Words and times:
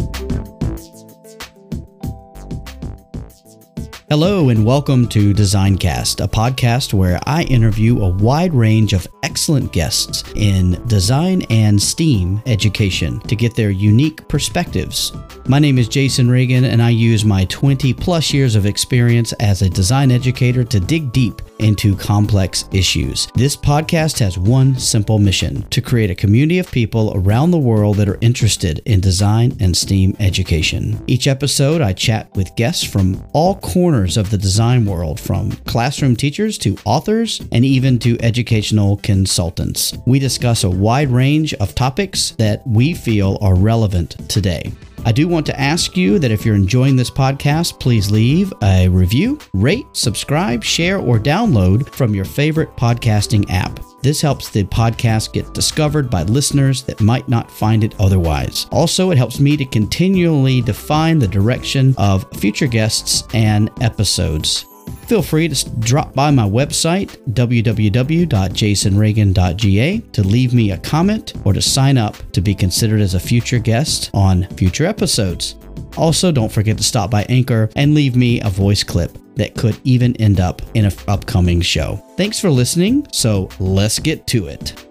Hello, 4.10 4.48
and 4.48 4.64
welcome 4.64 5.06
to 5.08 5.34
Designcast, 5.34 6.24
a 6.24 6.26
podcast 6.26 6.94
where 6.94 7.20
I 7.26 7.42
interview 7.42 8.00
a 8.00 8.08
wide 8.08 8.54
range 8.54 8.94
of 8.94 9.06
excellent 9.22 9.70
guests 9.70 10.24
in 10.34 10.82
design 10.86 11.42
and 11.50 11.80
STEAM 11.80 12.40
education 12.46 13.20
to 13.20 13.36
get 13.36 13.54
their 13.54 13.68
unique 13.68 14.26
perspectives. 14.26 15.12
My 15.46 15.58
name 15.58 15.76
is 15.76 15.88
Jason 15.88 16.30
Reagan, 16.30 16.64
and 16.64 16.80
I 16.80 16.88
use 16.88 17.26
my 17.26 17.44
20 17.50 17.92
plus 17.92 18.32
years 18.32 18.56
of 18.56 18.64
experience 18.64 19.34
as 19.34 19.60
a 19.60 19.68
design 19.68 20.10
educator 20.10 20.64
to 20.64 20.80
dig 20.80 21.12
deep 21.12 21.42
into 21.58 21.94
complex 21.94 22.64
issues. 22.72 23.28
This 23.34 23.58
podcast 23.58 24.20
has 24.20 24.38
one 24.38 24.78
simple 24.78 25.18
mission 25.18 25.64
to 25.68 25.82
create 25.82 26.10
a 26.10 26.14
community 26.14 26.60
of 26.60 26.70
people 26.70 27.12
around 27.14 27.50
the 27.50 27.58
world 27.58 27.96
that 27.96 28.08
are 28.08 28.18
interested 28.22 28.80
in 28.86 29.00
design 29.00 29.54
and 29.60 29.76
STEAM 29.76 30.16
education. 30.18 31.02
Each 31.06 31.26
episode, 31.26 31.82
I 31.82 31.92
chat 31.92 32.34
with 32.34 32.56
guests 32.56 32.84
from 32.84 33.22
all 33.34 33.56
corners 33.56 33.97
of 34.06 34.30
the 34.30 34.38
design 34.38 34.84
world, 34.84 35.18
from 35.18 35.50
classroom 35.66 36.14
teachers 36.14 36.58
to 36.58 36.76
authors 36.84 37.40
and 37.50 37.64
even 37.64 37.98
to 37.98 38.16
educational 38.22 38.98
consultants. 38.98 39.96
We 40.06 40.18
discuss 40.18 40.64
a 40.64 40.70
wide 40.70 41.10
range 41.10 41.54
of 41.54 41.74
topics 41.74 42.30
that 42.38 42.66
we 42.66 42.94
feel 42.94 43.38
are 43.40 43.54
relevant 43.54 44.16
today. 44.28 44.72
I 45.04 45.12
do 45.12 45.28
want 45.28 45.46
to 45.46 45.60
ask 45.60 45.96
you 45.96 46.18
that 46.18 46.30
if 46.30 46.44
you're 46.44 46.54
enjoying 46.54 46.96
this 46.96 47.10
podcast, 47.10 47.80
please 47.80 48.10
leave 48.10 48.52
a 48.62 48.88
review, 48.88 49.38
rate, 49.54 49.86
subscribe, 49.92 50.62
share, 50.62 50.98
or 50.98 51.18
download 51.18 51.88
from 51.90 52.14
your 52.14 52.24
favorite 52.24 52.76
podcasting 52.76 53.48
app. 53.50 53.80
This 54.00 54.20
helps 54.20 54.48
the 54.48 54.62
podcast 54.64 55.32
get 55.32 55.52
discovered 55.52 56.08
by 56.10 56.22
listeners 56.22 56.82
that 56.82 57.00
might 57.00 57.28
not 57.28 57.50
find 57.50 57.82
it 57.82 57.96
otherwise. 57.98 58.68
Also, 58.70 59.10
it 59.10 59.18
helps 59.18 59.40
me 59.40 59.56
to 59.56 59.64
continually 59.64 60.60
define 60.60 61.18
the 61.18 61.26
direction 61.26 61.96
of 61.98 62.30
future 62.34 62.68
guests 62.68 63.24
and 63.34 63.70
episodes. 63.80 64.64
Feel 65.06 65.22
free 65.22 65.48
to 65.48 65.70
drop 65.80 66.14
by 66.14 66.30
my 66.30 66.48
website, 66.48 67.18
www.jasonreagan.ga, 67.32 69.98
to 69.98 70.22
leave 70.22 70.54
me 70.54 70.70
a 70.70 70.78
comment 70.78 71.34
or 71.44 71.52
to 71.52 71.60
sign 71.60 71.98
up 71.98 72.16
to 72.32 72.40
be 72.40 72.54
considered 72.54 73.00
as 73.00 73.14
a 73.14 73.20
future 73.20 73.58
guest 73.58 74.10
on 74.14 74.44
future 74.56 74.86
episodes. 74.86 75.56
Also, 75.96 76.30
don't 76.30 76.52
forget 76.52 76.76
to 76.76 76.84
stop 76.84 77.10
by 77.10 77.24
Anchor 77.28 77.68
and 77.74 77.94
leave 77.94 78.14
me 78.16 78.40
a 78.42 78.50
voice 78.50 78.84
clip 78.84 79.18
that 79.38 79.54
could 79.54 79.80
even 79.84 80.14
end 80.16 80.38
up 80.38 80.60
in 80.74 80.84
an 80.84 80.92
upcoming 81.08 81.60
show. 81.60 81.96
Thanks 82.16 82.38
for 82.38 82.50
listening, 82.50 83.06
so 83.12 83.48
let's 83.58 83.98
get 83.98 84.26
to 84.28 84.46
it. 84.48 84.87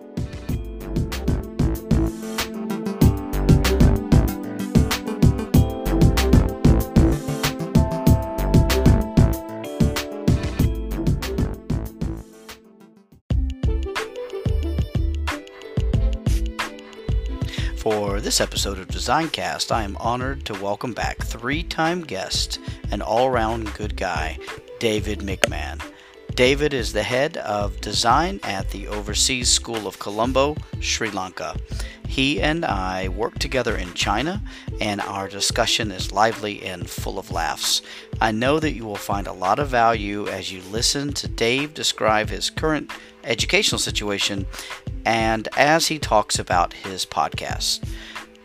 This 18.27 18.41
episode 18.41 18.77
of 18.77 18.89
Designcast, 18.89 19.71
I 19.71 19.83
am 19.83 19.95
honored 20.01 20.43
to 20.47 20.61
welcome 20.61 20.91
back 20.93 21.17
three 21.23 21.63
time 21.63 22.01
guest 22.01 22.59
and 22.91 23.01
all 23.01 23.27
around 23.27 23.73
good 23.75 23.95
guy, 23.95 24.37
David 24.79 25.19
McMahon. 25.19 25.81
David 26.35 26.73
is 26.73 26.91
the 26.91 27.03
head 27.03 27.37
of 27.37 27.79
design 27.79 28.41
at 28.43 28.69
the 28.71 28.89
Overseas 28.89 29.49
School 29.49 29.87
of 29.87 29.99
Colombo, 29.99 30.57
Sri 30.81 31.09
Lanka. 31.09 31.55
He 32.05 32.41
and 32.41 32.65
I 32.65 33.07
work 33.07 33.39
together 33.39 33.77
in 33.77 33.93
China, 33.93 34.43
and 34.81 34.99
our 34.99 35.29
discussion 35.29 35.89
is 35.89 36.11
lively 36.11 36.61
and 36.63 36.89
full 36.89 37.19
of 37.19 37.31
laughs. 37.31 37.81
I 38.19 38.33
know 38.33 38.59
that 38.59 38.73
you 38.73 38.83
will 38.83 38.97
find 38.97 39.27
a 39.27 39.31
lot 39.31 39.57
of 39.57 39.69
value 39.69 40.27
as 40.27 40.51
you 40.51 40.61
listen 40.63 41.13
to 41.13 41.29
Dave 41.29 41.73
describe 41.73 42.27
his 42.27 42.49
current 42.49 42.91
educational 43.23 43.79
situation 43.79 44.47
and 45.05 45.47
as 45.55 45.87
he 45.87 45.97
talks 45.97 46.37
about 46.37 46.73
his 46.73 47.05
podcast. 47.05 47.87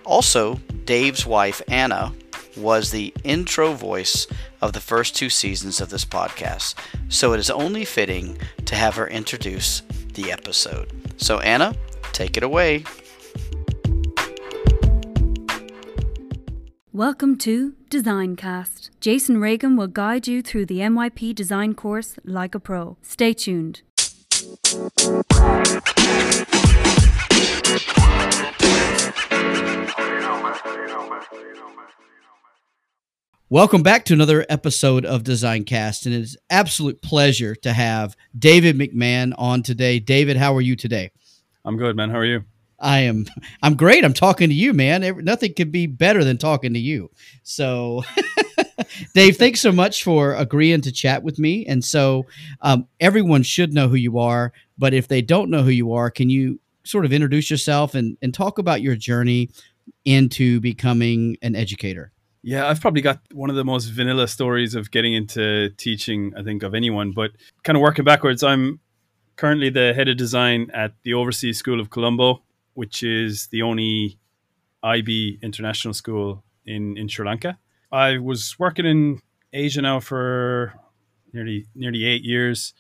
Also, 0.05 0.57
Dave's 0.85 1.25
wife, 1.25 1.63
Anna, 1.69 2.13
was 2.57 2.91
the 2.91 3.15
intro 3.25 3.73
voice 3.73 4.27
of 4.61 4.73
the 4.73 4.81
first 4.81 5.15
two 5.15 5.31
seasons 5.31 5.81
of 5.81 5.91
this 5.91 6.05
podcast, 6.05 6.75
so 7.09 7.33
it 7.33 7.41
is 7.41 7.49
only 7.49 7.85
fitting 7.85 8.37
to 8.65 8.75
have 8.75 8.97
her 8.97 9.07
introduce 9.07 9.83
the 10.15 10.33
episode. 10.33 10.91
So, 11.17 11.39
Anna, 11.39 11.75
take 12.12 12.37
it 12.37 12.43
away. 12.43 12.85
Welcome 16.93 17.39
to 17.39 17.75
Designcast. 17.89 18.91
Jason 19.01 19.41
Reagan 19.41 19.77
will 19.77 19.87
guide 19.87 20.27
you 20.27 20.43
through 20.43 20.67
the 20.67 20.81
MYP 20.81 21.35
design 21.35 21.75
course 21.75 22.17
like 22.25 22.55
a 22.55 22.61
pro. 22.61 22.99
Stay 23.03 23.33
tuned. 23.33 23.83
Welcome 33.53 33.83
back 33.83 34.07
to 34.07 34.15
another 34.15 34.47
episode 34.49 35.05
of 35.05 35.25
Design 35.25 35.65
Cast, 35.65 36.07
and 36.07 36.15
it's 36.15 36.39
absolute 36.49 37.03
pleasure 37.03 37.55
to 37.57 37.75
have 37.75 38.17
David 38.39 38.79
McMahon 38.79 39.35
on 39.37 39.63
today. 39.63 39.99
David, 39.99 40.39
how 40.39 40.55
are 40.55 40.63
you 40.63 40.75
today? 40.75 41.11
I'm 41.67 41.77
good, 41.77 41.95
man. 41.95 42.09
How 42.09 42.17
are 42.17 42.25
you? 42.25 42.45
I 42.79 43.01
am. 43.01 43.27
I'm 43.62 43.75
great. 43.75 44.07
I'm 44.07 44.15
talking 44.15 44.49
to 44.49 44.55
you, 44.55 44.73
man. 44.73 45.05
Every, 45.05 45.23
nothing 45.23 45.53
could 45.53 45.71
be 45.71 45.87
better 45.87 46.25
than 46.25 46.39
talking 46.39 46.73
to 46.73 46.79
you. 46.79 47.11
So, 47.43 48.05
Dave, 49.15 49.37
thanks 49.37 49.61
so 49.61 49.71
much 49.71 50.03
for 50.03 50.35
agreeing 50.35 50.81
to 50.81 50.91
chat 50.91 51.23
with 51.23 51.39
me. 51.39 51.67
And 51.67 51.85
so, 51.85 52.25
um, 52.62 52.89
everyone 53.01 53.43
should 53.43 53.75
know 53.75 53.87
who 53.87 53.97
you 53.97 54.19
are, 54.19 54.55
but 54.79 54.95
if 54.95 55.09
they 55.09 55.21
don't 55.21 55.51
know 55.51 55.62
who 55.62 55.69
you 55.69 55.93
are, 55.93 56.11
can 56.11 56.31
you 56.31 56.59
sort 56.85 57.05
of 57.05 57.12
introduce 57.12 57.51
yourself 57.51 57.95
and 57.95 58.17
and 58.23 58.33
talk 58.33 58.57
about 58.57 58.81
your 58.81 58.97
journey 58.97 59.51
into 60.07 60.59
becoming 60.59 61.37
an 61.43 61.55
educator? 61.55 62.12
Yeah, 62.45 62.67
I've 62.67 62.81
probably 62.81 63.03
got 63.03 63.21
one 63.33 63.51
of 63.51 63.57
the 63.57 63.65
most 63.65 63.87
vanilla 63.87 64.27
stories 64.27 64.75
of 64.75 64.91
getting 64.91 65.15
into 65.15 65.71
teaching, 65.77 66.33
I 66.37 66.43
think, 66.43 66.65
of 66.65 66.75
anyone. 66.75 67.13
But 67.13 67.31
kind 67.63 67.77
of 67.77 67.83
working 67.83 68.05
backwards, 68.05 68.43
I'm 68.43 68.81
currently 69.37 69.71
the 69.71 69.95
head 69.95 70.09
of 70.09 70.17
design 70.17 70.69
at 70.75 70.93
the 71.05 71.15
Overseas 71.15 71.59
School 71.59 71.81
of 71.81 71.91
Colombo, 71.91 72.43
which 72.75 73.05
is 73.05 73.47
the 73.53 73.63
only 73.63 74.19
IB 74.83 75.39
international 75.41 75.95
school 75.95 76.43
in, 76.67 76.99
in 76.99 77.07
Sri 77.07 77.25
Lanka. 77.25 77.59
I 77.93 78.19
was 78.19 78.59
working 78.59 78.87
in 78.87 79.21
Asia 79.53 79.83
now 79.83 80.01
for 80.01 80.75
nearly 81.33 81.67
nearly 81.77 82.05
eight 82.05 82.25
years. 82.25 82.75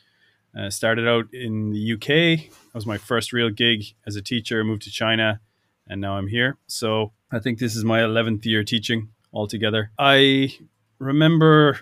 Uh, 0.58 0.68
started 0.70 1.08
out 1.08 1.32
in 1.32 1.70
the 1.70 1.92
UK. 1.94 2.50
That 2.50 2.74
was 2.74 2.84
my 2.84 2.98
first 2.98 3.32
real 3.32 3.48
gig 3.48 3.84
as 4.06 4.16
a 4.16 4.22
teacher. 4.22 4.64
Moved 4.64 4.82
to 4.82 4.90
China, 4.90 5.40
and 5.86 6.00
now 6.00 6.16
I'm 6.16 6.26
here. 6.26 6.58
So 6.66 7.12
I 7.30 7.38
think 7.38 7.58
this 7.58 7.76
is 7.76 7.84
my 7.84 8.00
11th 8.00 8.44
year 8.44 8.64
teaching 8.64 9.08
altogether. 9.32 9.90
I 9.98 10.56
remember 10.98 11.80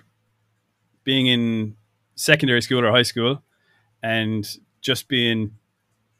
being 1.03 1.27
in 1.27 1.75
secondary 2.15 2.61
school 2.61 2.85
or 2.85 2.91
high 2.91 3.01
school 3.03 3.43
and 4.03 4.47
just 4.81 5.07
being 5.07 5.51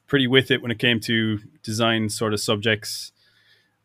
pretty 0.06 0.26
with 0.26 0.50
it 0.50 0.62
when 0.62 0.70
it 0.70 0.78
came 0.78 1.00
to 1.00 1.38
design 1.62 2.08
sort 2.08 2.32
of 2.32 2.40
subjects. 2.40 3.12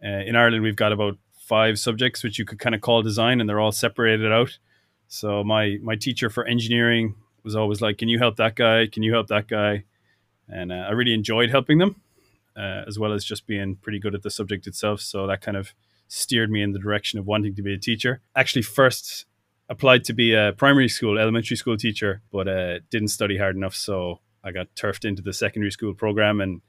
Uh, 0.04 0.24
in 0.26 0.36
Ireland, 0.36 0.64
we've 0.64 0.76
got 0.76 0.92
about 0.92 1.18
five 1.38 1.80
subjects 1.80 2.24
which 2.24 2.38
you 2.38 2.46
could 2.46 2.60
kind 2.60 2.76
of 2.76 2.82
call 2.82 3.02
design, 3.02 3.40
and 3.40 3.50
they're 3.50 3.60
all 3.60 3.72
separated 3.72 4.32
out. 4.32 4.58
So 5.08 5.44
my 5.44 5.78
my 5.82 5.96
teacher 5.96 6.30
for 6.30 6.46
engineering 6.46 7.16
was 7.44 7.56
always 7.56 7.82
like, 7.82 7.98
"Can 7.98 8.10
you 8.10 8.20
help 8.20 8.36
that 8.36 8.56
guy? 8.56 8.88
Can 8.88 9.04
you 9.04 9.14
help 9.14 9.28
that 9.28 9.48
guy?" 9.48 9.86
And 10.50 10.72
uh, 10.72 10.88
I 10.90 10.92
really 10.92 11.14
enjoyed 11.14 11.50
helping 11.50 11.78
them, 11.78 12.02
uh, 12.56 12.84
as 12.88 13.00
well 13.00 13.14
as 13.14 13.24
just 13.24 13.48
being 13.48 13.78
pretty 13.78 14.00
good 14.00 14.14
at 14.14 14.24
the 14.24 14.30
subject 14.30 14.68
itself. 14.68 15.02
So 15.02 15.28
that 15.28 15.42
kind 15.42 15.58
of 15.58 15.74
steered 16.08 16.50
me 16.50 16.62
in 16.62 16.72
the 16.72 16.80
direction 16.80 17.20
of 17.20 17.26
wanting 17.26 17.56
to 17.56 17.62
be 17.62 17.74
a 17.74 17.78
teacher. 17.78 18.22
Actually, 18.36 18.62
first 18.62 19.26
applied 19.70 20.04
to 20.06 20.14
be 20.14 20.34
a 20.34 20.54
primary 20.58 20.88
school, 20.88 21.18
elementary 21.18 21.58
school 21.58 21.78
teacher, 21.78 22.22
but 22.32 22.48
uh, 22.48 22.80
didn't 22.90 23.10
study 23.10 23.38
hard 23.38 23.56
enough. 23.56 23.76
So 23.76 24.22
I 24.44 24.52
got 24.52 24.68
turfed 24.76 25.06
into 25.06 25.22
the 25.22 25.34
secondary 25.34 25.72
school 25.72 25.94
program 25.94 26.40
and 26.40 26.62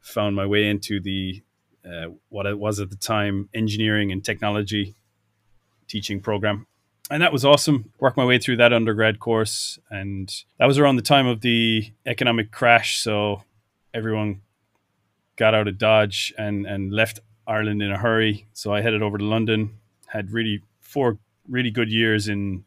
found 0.00 0.36
my 0.36 0.46
way 0.46 0.68
into 0.68 1.00
the 1.00 1.42
uh, 1.84 2.06
what 2.28 2.46
it 2.46 2.58
was 2.58 2.80
at 2.80 2.90
the 2.90 2.96
time 2.96 3.48
engineering 3.54 4.10
and 4.12 4.24
technology 4.24 4.94
teaching 5.88 6.20
program. 6.20 6.66
and 7.10 7.22
that 7.22 7.32
was 7.32 7.44
awesome. 7.44 7.92
Worked 8.00 8.16
my 8.16 8.24
way 8.24 8.38
through 8.38 8.56
that 8.56 8.72
undergrad 8.72 9.20
course, 9.20 9.78
and 9.90 10.32
that 10.58 10.66
was 10.66 10.78
around 10.78 10.96
the 10.96 11.02
time 11.02 11.26
of 11.26 11.40
the 11.40 11.92
economic 12.04 12.50
crash. 12.50 12.98
So 12.98 13.42
everyone 13.94 14.42
got 15.36 15.54
out 15.54 15.68
of 15.68 15.78
Dodge 15.78 16.34
and 16.36 16.66
and 16.66 16.92
left 16.92 17.20
Ireland 17.46 17.82
in 17.82 17.90
a 17.90 17.98
hurry. 17.98 18.46
So 18.52 18.72
I 18.74 18.80
headed 18.80 19.02
over 19.02 19.18
to 19.18 19.24
London. 19.24 19.78
Had 20.06 20.32
really 20.32 20.62
four 20.80 21.18
really 21.48 21.70
good 21.70 21.90
years 21.90 22.28
in 22.28 22.64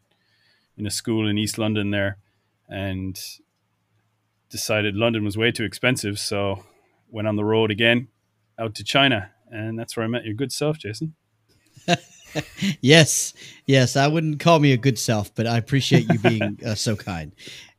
in 0.78 0.86
a 0.86 0.92
school 0.92 1.28
in 1.28 1.38
East 1.38 1.58
London 1.58 1.92
there, 1.92 2.18
and 2.68 3.20
decided 4.50 4.96
London 4.96 5.24
was 5.24 5.38
way 5.38 5.52
too 5.52 5.64
expensive. 5.64 6.20
So 6.20 6.64
went 7.10 7.28
on 7.28 7.36
the 7.36 7.44
road 7.44 7.72
again 7.72 8.08
out 8.58 8.76
to 8.76 8.84
China, 8.84 9.31
and 9.52 9.78
that's 9.78 9.96
where 9.96 10.06
I 10.06 10.08
met 10.08 10.26
your 10.26 10.34
good 10.34 10.52
self, 10.52 10.78
Jason. 10.78 11.16
yes, 12.82 13.34
yes. 13.66 13.96
I 13.96 14.08
wouldn't 14.08 14.40
call 14.40 14.60
me 14.60 14.74
a 14.74 14.78
good 14.78 15.00
self, 15.00 15.34
but 15.34 15.48
I 15.48 15.58
appreciate 15.58 16.12
you 16.12 16.20
being 16.20 16.60
uh, 16.66 16.75
so 16.75 16.96
kind. 16.96 17.34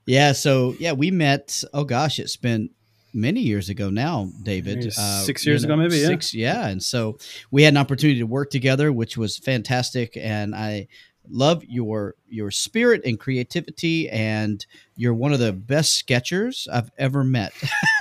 Yeah. 0.07 0.33
So 0.33 0.75
yeah, 0.79 0.93
we 0.93 1.11
met. 1.11 1.63
Oh 1.73 1.85
gosh, 1.85 2.19
it's 2.19 2.37
been 2.37 2.71
many 3.13 3.41
years 3.41 3.69
ago 3.69 3.91
now, 3.91 4.31
David. 4.43 4.87
Uh, 4.87 5.23
six 5.23 5.45
years 5.47 5.63
you 5.63 5.69
know, 5.69 5.75
ago, 5.75 5.83
maybe. 5.83 6.01
Six, 6.01 6.35
yeah. 6.35 6.63
yeah. 6.63 6.69
And 6.69 6.83
so 6.83 7.19
we 7.51 7.63
had 7.63 7.75
an 7.75 7.79
opportunity 7.79 8.21
to 8.21 8.27
work 8.27 8.51
together, 8.51 8.93
which 8.93 9.17
was 9.17 9.39
fantastic. 9.39 10.17
And 10.17 10.55
I 10.55 10.89
love 11.29 11.65
your 11.65 12.15
your 12.29 12.51
spirit 12.51 13.03
and 13.05 13.19
creativity 13.19 14.09
and 14.09 14.65
you're 14.97 15.15
one 15.15 15.33
of 15.33 15.39
the 15.39 15.53
best 15.53 15.95
sketchers 15.95 16.67
I've 16.73 16.91
ever 16.99 17.25
met. 17.25 17.53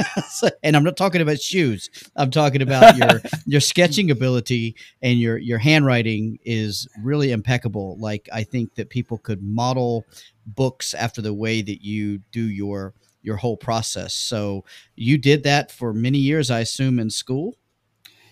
and 0.64 0.76
I'm 0.76 0.84
not 0.84 0.98
talking 0.98 1.22
about 1.22 1.40
shoes. 1.40 1.90
I'm 2.16 2.32
talking 2.32 2.62
about 2.62 2.98
your 2.98 3.22
your 3.46 3.62
sketching 3.62 4.12
ability 4.12 4.76
and 5.02 5.20
your 5.20 5.38
your 5.38 5.60
handwriting 5.60 6.40
is 6.44 6.88
really 7.02 7.32
impeccable. 7.32 7.98
Like 8.00 8.30
I 8.34 8.44
think 8.44 8.76
that 8.76 8.90
people 8.90 9.18
could 9.18 9.44
model 9.44 10.06
books 10.46 10.94
after 10.94 11.22
the 11.22 11.34
way 11.34 11.62
that 11.62 11.84
you 11.84 12.20
do 12.32 12.42
your 12.42 12.94
your 13.22 13.38
whole 13.38 13.58
process. 13.58 14.14
So 14.14 14.64
you 14.96 15.18
did 15.18 15.44
that 15.44 15.72
for 15.72 15.94
many 15.94 16.18
years 16.18 16.50
I 16.50 16.60
assume 16.60 17.00
in 17.00 17.10
school? 17.10 17.56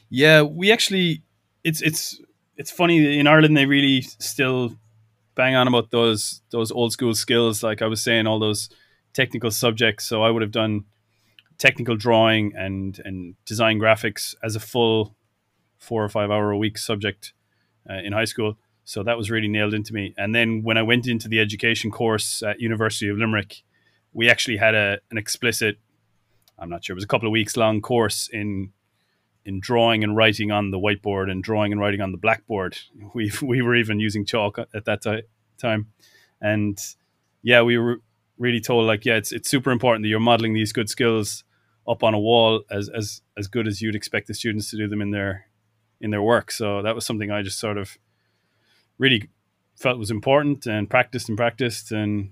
Yeah, 0.10 0.42
we 0.42 0.72
actually 0.72 1.24
it's 1.64 1.82
it's 1.82 2.22
it's 2.56 2.72
funny 2.72 3.20
in 3.20 3.28
Ireland 3.28 3.58
they 3.58 3.66
really 3.66 4.02
still 4.02 4.76
bang 5.36 5.56
on 5.56 5.68
about 5.68 5.92
those 5.92 6.42
those 6.52 6.72
old 6.72 6.92
school 6.92 7.14
skills. 7.14 7.64
Like 7.64 7.82
I 7.82 7.88
was 7.88 8.02
saying, 8.02 8.28
all 8.28 8.40
those 8.40 8.70
technical 9.14 9.52
subjects. 9.52 10.06
So 10.06 10.24
I 10.24 10.30
would 10.30 10.42
have 10.42 10.52
done 10.52 10.86
technical 11.58 11.96
drawing 11.96 12.54
and 12.56 13.00
and 13.06 13.36
design 13.46 13.80
graphics 13.80 14.36
as 14.44 14.56
a 14.56 14.60
full 14.60 15.16
four 15.78 16.04
or 16.04 16.10
five 16.10 16.32
hour 16.32 16.52
a 16.52 16.58
week 16.58 16.78
subject 16.78 17.34
uh, 17.90 18.00
in 18.04 18.14
high 18.14 18.26
school. 18.26 18.58
So 18.84 19.04
that 19.04 19.18
was 19.18 19.30
really 19.30 19.50
nailed 19.50 19.74
into 19.74 19.94
me. 19.94 20.14
And 20.18 20.34
then 20.34 20.64
when 20.64 20.78
I 20.78 20.82
went 20.82 21.08
into 21.08 21.28
the 21.28 21.40
education 21.40 21.92
course 21.92 22.42
at 22.42 22.62
University 22.62 23.10
of 23.10 23.18
Limerick, 23.18 23.64
we 24.18 24.32
actually 24.32 24.58
had 24.58 24.74
a 24.74 24.98
an 25.12 25.18
explicit. 25.18 25.78
I'm 26.58 26.70
not 26.70 26.84
sure. 26.84 26.96
It 26.96 26.98
was 26.98 27.04
a 27.04 27.08
couple 27.08 27.28
of 27.28 27.32
weeks 27.32 27.56
long 27.56 27.82
course 27.82 28.28
in 28.34 28.74
in 29.46 29.60
drawing 29.62 30.04
and 30.04 30.18
writing 30.18 30.52
on 30.52 30.72
the 30.72 30.80
whiteboard 30.80 31.32
and 31.32 31.42
drawing 31.42 31.72
and 31.72 31.80
writing 31.80 32.02
on 32.02 32.12
the 32.12 32.18
blackboard. 32.18 32.78
We 33.14 33.32
we 33.42 33.62
were 33.62 33.76
even 33.76 34.00
using 34.00 34.26
chalk 34.26 34.58
at 34.58 34.86
that 34.86 35.04
t- 35.04 35.22
time, 35.58 35.88
and 36.42 36.78
yeah, 37.44 37.62
we 37.62 37.78
were 37.78 38.02
really 38.40 38.60
told 38.60 38.88
like 38.88 39.06
yeah, 39.06 39.18
it's 39.18 39.32
it's 39.32 39.50
super 39.50 39.72
important 39.72 40.04
that 40.04 40.10
you're 40.10 40.20
modeling 40.32 40.56
these 40.56 40.74
good 40.74 40.90
skills 40.90 41.44
up 41.88 42.04
on 42.04 42.16
a 42.16 42.20
wall 42.20 42.64
as 42.72 42.90
as 42.90 43.22
as 43.38 43.48
good 43.48 43.68
as 43.68 43.82
you'd 43.82 43.96
expect 43.96 44.28
the 44.28 44.34
students 44.34 44.72
to 44.72 44.78
do 44.78 44.88
them 44.88 45.02
in 45.02 45.12
their 45.12 45.46
in 46.02 46.10
their 46.10 46.24
work. 46.24 46.52
So 46.52 46.82
that 46.82 46.96
was 46.96 47.06
something 47.06 47.30
I 47.30 47.44
just 47.44 47.60
sort 47.60 47.78
of 47.78 47.98
really 48.98 49.30
felt 49.76 50.00
was 50.00 50.10
important 50.10 50.66
and 50.66 50.90
practiced 50.90 51.30
and 51.30 51.38
practiced 51.38 51.92
and 51.92 52.32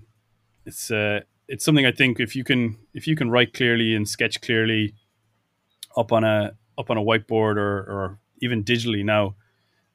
it's 0.64 0.90
uh 0.90 1.20
it's 1.48 1.64
something 1.64 1.86
I 1.86 1.92
think 1.92 2.20
if 2.20 2.34
you 2.34 2.44
can 2.44 2.76
if 2.94 3.06
you 3.06 3.16
can 3.16 3.30
write 3.30 3.52
clearly 3.52 3.94
and 3.94 4.08
sketch 4.08 4.40
clearly 4.40 4.94
up 5.96 6.12
on 6.12 6.24
a 6.24 6.52
up 6.78 6.90
on 6.90 6.98
a 6.98 7.02
whiteboard 7.02 7.56
or, 7.56 7.78
or 7.78 8.18
even 8.42 8.64
digitally 8.64 9.04
now, 9.04 9.34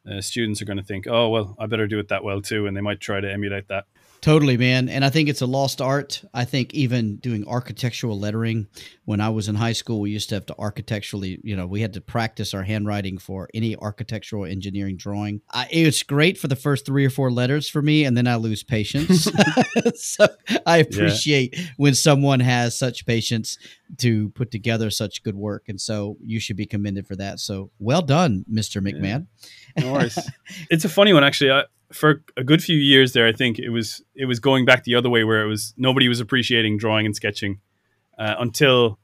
uh, 0.09 0.21
students 0.21 0.61
are 0.61 0.65
going 0.65 0.77
to 0.77 0.83
think, 0.83 1.05
oh, 1.07 1.29
well, 1.29 1.55
I 1.59 1.67
better 1.67 1.87
do 1.87 1.99
it 1.99 2.07
that 2.09 2.23
well 2.23 2.41
too. 2.41 2.67
And 2.67 2.75
they 2.75 2.81
might 2.81 2.99
try 2.99 3.19
to 3.21 3.31
emulate 3.31 3.67
that. 3.67 3.85
Totally, 4.21 4.57
man. 4.57 4.87
And 4.87 5.03
I 5.03 5.09
think 5.09 5.29
it's 5.29 5.41
a 5.41 5.47
lost 5.47 5.81
art. 5.81 6.23
I 6.33 6.45
think 6.45 6.73
even 6.73 7.17
doing 7.17 7.47
architectural 7.47 8.19
lettering, 8.19 8.67
when 9.11 9.19
I 9.19 9.27
was 9.27 9.49
in 9.49 9.55
high 9.55 9.73
school, 9.73 9.99
we 9.99 10.09
used 10.09 10.29
to 10.29 10.35
have 10.35 10.45
to 10.45 10.55
architecturally, 10.57 11.37
you 11.43 11.53
know, 11.53 11.67
we 11.67 11.81
had 11.81 11.91
to 11.95 12.01
practice 12.01 12.53
our 12.53 12.63
handwriting 12.63 13.17
for 13.17 13.49
any 13.53 13.75
architectural 13.75 14.45
engineering 14.45 14.95
drawing. 14.95 15.41
I, 15.51 15.67
it's 15.69 16.01
great 16.01 16.37
for 16.37 16.47
the 16.47 16.55
first 16.55 16.85
three 16.85 17.03
or 17.03 17.09
four 17.09 17.29
letters 17.29 17.67
for 17.67 17.81
me, 17.81 18.05
and 18.05 18.15
then 18.15 18.25
I 18.25 18.35
lose 18.35 18.63
patience. 18.63 19.27
so 19.95 20.29
I 20.65 20.77
appreciate 20.77 21.57
yeah. 21.57 21.65
when 21.75 21.93
someone 21.93 22.39
has 22.39 22.79
such 22.79 23.05
patience 23.05 23.57
to 23.97 24.29
put 24.29 24.49
together 24.49 24.89
such 24.89 25.23
good 25.23 25.35
work. 25.35 25.65
And 25.67 25.81
so 25.81 26.15
you 26.23 26.39
should 26.39 26.55
be 26.55 26.65
commended 26.65 27.05
for 27.05 27.17
that. 27.17 27.41
So 27.41 27.69
well 27.79 28.01
done, 28.01 28.45
Mr. 28.49 28.81
McMahon. 28.81 29.27
Yeah. 29.75 29.83
No 29.83 29.91
worries. 29.91 30.17
it's 30.69 30.85
a 30.85 30.89
funny 30.89 31.11
one, 31.11 31.25
actually. 31.25 31.51
I, 31.51 31.63
for 31.91 32.23
a 32.37 32.45
good 32.45 32.63
few 32.63 32.77
years 32.77 33.11
there, 33.11 33.27
I 33.27 33.33
think 33.33 33.59
it 33.59 33.71
was 33.71 34.01
it 34.15 34.23
was 34.23 34.39
going 34.39 34.63
back 34.63 34.85
the 34.85 34.95
other 34.95 35.09
way 35.09 35.25
where 35.25 35.43
it 35.43 35.49
was 35.49 35.73
nobody 35.75 36.07
was 36.07 36.21
appreciating 36.21 36.77
drawing 36.77 37.05
and 37.05 37.13
sketching 37.13 37.59
uh, 38.17 38.35
until 38.39 39.00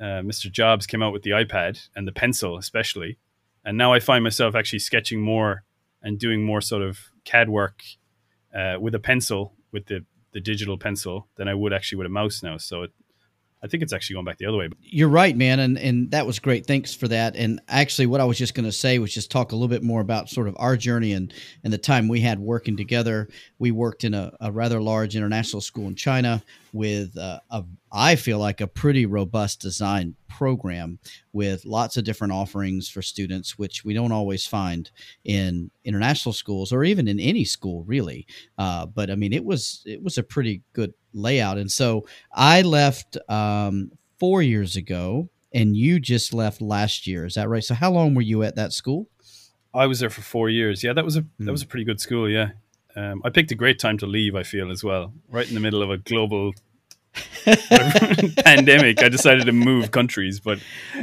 uh, 0.00 0.22
Mr. 0.22 0.50
Jobs 0.50 0.86
came 0.86 1.02
out 1.02 1.12
with 1.12 1.22
the 1.22 1.30
iPad 1.30 1.88
and 1.94 2.08
the 2.08 2.12
pencil, 2.12 2.56
especially. 2.56 3.18
And 3.64 3.76
now 3.76 3.92
I 3.92 4.00
find 4.00 4.24
myself 4.24 4.54
actually 4.54 4.78
sketching 4.78 5.20
more 5.20 5.64
and 6.02 6.18
doing 6.18 6.42
more 6.42 6.62
sort 6.62 6.82
of 6.82 6.98
CAD 7.24 7.50
work 7.50 7.82
uh, 8.54 8.76
with 8.80 8.94
a 8.94 8.98
pencil, 8.98 9.54
with 9.72 9.86
the 9.86 10.04
the 10.32 10.40
digital 10.40 10.78
pencil, 10.78 11.26
than 11.36 11.48
I 11.48 11.54
would 11.54 11.72
actually 11.72 11.98
with 11.98 12.06
a 12.06 12.10
mouse 12.10 12.42
now. 12.42 12.56
So 12.56 12.84
it, 12.84 12.92
I 13.62 13.68
think 13.68 13.82
it's 13.82 13.92
actually 13.92 14.14
going 14.14 14.24
back 14.24 14.38
the 14.38 14.46
other 14.46 14.56
way. 14.56 14.70
You're 14.80 15.08
right, 15.08 15.36
man, 15.36 15.60
and 15.60 15.78
and 15.78 16.10
that 16.12 16.26
was 16.26 16.38
great. 16.38 16.66
Thanks 16.66 16.94
for 16.94 17.08
that. 17.08 17.36
And 17.36 17.60
actually, 17.68 18.06
what 18.06 18.20
I 18.20 18.24
was 18.24 18.38
just 18.38 18.54
going 18.54 18.64
to 18.64 18.72
say 18.72 18.98
was 18.98 19.12
just 19.12 19.30
talk 19.30 19.52
a 19.52 19.54
little 19.54 19.68
bit 19.68 19.82
more 19.82 20.00
about 20.00 20.30
sort 20.30 20.48
of 20.48 20.56
our 20.58 20.76
journey 20.76 21.12
and 21.12 21.32
and 21.62 21.72
the 21.72 21.78
time 21.78 22.08
we 22.08 22.20
had 22.20 22.38
working 22.38 22.76
together. 22.76 23.28
We 23.58 23.70
worked 23.70 24.04
in 24.04 24.14
a, 24.14 24.32
a 24.40 24.50
rather 24.50 24.80
large 24.80 25.14
international 25.14 25.60
school 25.60 25.88
in 25.88 25.94
China 25.94 26.42
with 26.72 27.18
uh, 27.18 27.40
a 27.50 27.64
I 27.92 28.16
feel 28.16 28.38
like 28.38 28.60
a 28.60 28.66
pretty 28.66 29.04
robust 29.04 29.60
design 29.60 30.14
program 30.28 31.00
with 31.32 31.64
lots 31.64 31.96
of 31.96 32.04
different 32.04 32.32
offerings 32.32 32.88
for 32.88 33.02
students, 33.02 33.58
which 33.58 33.84
we 33.84 33.94
don't 33.94 34.12
always 34.12 34.46
find 34.46 34.90
in 35.24 35.70
international 35.84 36.32
schools 36.32 36.72
or 36.72 36.84
even 36.84 37.08
in 37.08 37.18
any 37.18 37.44
school, 37.44 37.82
really. 37.84 38.26
Uh, 38.56 38.86
but 38.86 39.10
I 39.10 39.16
mean, 39.16 39.32
it 39.32 39.44
was 39.44 39.82
it 39.84 40.02
was 40.02 40.16
a 40.18 40.22
pretty 40.22 40.62
good 40.72 40.94
layout, 41.12 41.58
and 41.58 41.70
so 41.70 42.06
I 42.32 42.62
left 42.62 43.16
um, 43.28 43.92
four 44.18 44.42
years 44.42 44.76
ago, 44.76 45.28
and 45.52 45.76
you 45.76 46.00
just 46.00 46.32
left 46.32 46.60
last 46.60 47.06
year. 47.06 47.26
Is 47.26 47.34
that 47.34 47.48
right? 47.48 47.64
So 47.64 47.74
how 47.74 47.90
long 47.90 48.14
were 48.14 48.22
you 48.22 48.42
at 48.42 48.56
that 48.56 48.72
school? 48.72 49.08
I 49.72 49.86
was 49.86 50.00
there 50.00 50.10
for 50.10 50.22
four 50.22 50.48
years. 50.48 50.82
Yeah, 50.82 50.92
that 50.92 51.04
was 51.04 51.16
a 51.16 51.22
mm. 51.22 51.28
that 51.40 51.52
was 51.52 51.62
a 51.62 51.66
pretty 51.66 51.84
good 51.84 52.00
school. 52.00 52.28
Yeah, 52.28 52.50
um, 52.96 53.22
I 53.24 53.30
picked 53.30 53.52
a 53.52 53.54
great 53.54 53.78
time 53.78 53.98
to 53.98 54.06
leave. 54.06 54.34
I 54.34 54.42
feel 54.42 54.70
as 54.70 54.82
well, 54.82 55.12
right 55.28 55.46
in 55.46 55.54
the 55.54 55.60
middle 55.60 55.82
of 55.82 55.90
a 55.90 55.98
global 55.98 56.52
pandemic, 58.44 59.02
I 59.02 59.08
decided 59.08 59.46
to 59.46 59.52
move 59.52 59.90
countries. 59.90 60.40
But 60.40 60.60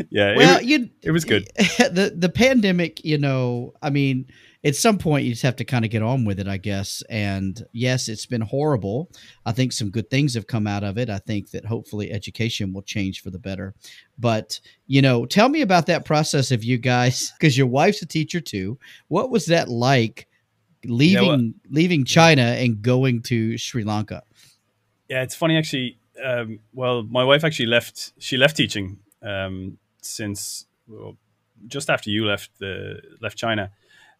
yeah, 0.10 0.36
well, 0.36 0.60
it, 0.60 0.65
you, 0.65 0.89
it 1.01 1.12
was 1.12 1.25
good. 1.25 1.48
The 1.77 2.13
the 2.15 2.29
pandemic, 2.29 3.03
you 3.03 3.17
know, 3.17 3.74
I 3.81 3.89
mean, 3.89 4.27
at 4.63 4.75
some 4.75 4.97
point 4.97 5.25
you 5.25 5.31
just 5.31 5.43
have 5.43 5.55
to 5.57 5.65
kind 5.65 5.85
of 5.85 5.91
get 5.91 6.01
on 6.01 6.25
with 6.25 6.39
it, 6.39 6.47
I 6.47 6.57
guess. 6.57 7.03
And 7.09 7.61
yes, 7.71 8.07
it's 8.07 8.25
been 8.25 8.41
horrible. 8.41 9.09
I 9.45 9.51
think 9.51 9.71
some 9.71 9.89
good 9.89 10.09
things 10.09 10.33
have 10.33 10.47
come 10.47 10.67
out 10.67 10.83
of 10.83 10.97
it. 10.97 11.09
I 11.09 11.19
think 11.19 11.51
that 11.51 11.65
hopefully 11.65 12.11
education 12.11 12.73
will 12.73 12.81
change 12.81 13.21
for 13.21 13.29
the 13.29 13.39
better. 13.39 13.75
But 14.17 14.59
you 14.87 15.01
know, 15.01 15.25
tell 15.25 15.49
me 15.49 15.61
about 15.61 15.85
that 15.87 16.05
process 16.05 16.51
of 16.51 16.63
you 16.63 16.77
guys, 16.77 17.31
because 17.39 17.57
your 17.57 17.67
wife's 17.67 18.01
a 18.01 18.05
teacher 18.05 18.41
too. 18.41 18.77
What 19.07 19.29
was 19.29 19.45
that 19.47 19.69
like? 19.69 20.27
Leaving 20.85 21.23
yeah, 21.23 21.29
well, 21.29 21.51
leaving 21.71 22.05
China 22.05 22.43
and 22.43 22.81
going 22.81 23.21
to 23.23 23.57
Sri 23.57 23.83
Lanka. 23.83 24.21
Yeah, 25.09 25.23
it's 25.23 25.35
funny 25.35 25.57
actually. 25.57 25.97
Um, 26.23 26.59
well, 26.73 27.03
my 27.03 27.23
wife 27.23 27.43
actually 27.43 27.65
left. 27.65 28.13
She 28.19 28.37
left 28.37 28.57
teaching 28.57 28.99
um, 29.21 29.77
since 30.01 30.65
well, 30.87 31.17
just 31.67 31.89
after 31.89 32.09
you 32.09 32.25
left 32.25 32.51
the 32.59 33.01
left 33.21 33.37
China, 33.37 33.71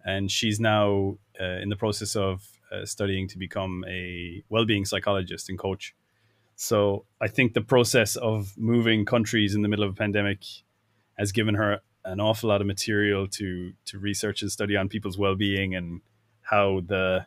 and 0.08 0.32
she's 0.32 0.60
now 0.60 1.18
uh, 1.40 1.62
in 1.64 1.70
the 1.70 1.76
process 1.76 2.16
of 2.16 2.34
uh, 2.72 2.86
studying 2.86 3.28
to 3.30 3.38
become 3.38 3.86
a 3.88 4.44
well-being 4.50 4.86
psychologist 4.86 5.50
and 5.50 5.60
coach. 5.60 5.94
So 6.56 7.06
I 7.26 7.28
think 7.36 7.54
the 7.54 7.62
process 7.76 8.16
of 8.16 8.58
moving 8.58 9.06
countries 9.06 9.54
in 9.56 9.62
the 9.62 9.68
middle 9.68 9.86
of 9.86 9.92
a 9.92 9.98
pandemic 10.06 10.40
has 11.20 11.32
given 11.32 11.56
her 11.56 11.82
an 12.04 12.20
awful 12.20 12.50
lot 12.50 12.62
of 12.62 12.68
material 12.68 13.28
to 13.28 13.74
to 13.90 14.00
research 14.00 14.42
and 14.42 14.52
study 14.52 14.76
on 14.78 14.90
people's 14.90 15.18
well-being 15.18 15.76
and 15.76 16.02
how 16.42 16.82
the 16.88 17.26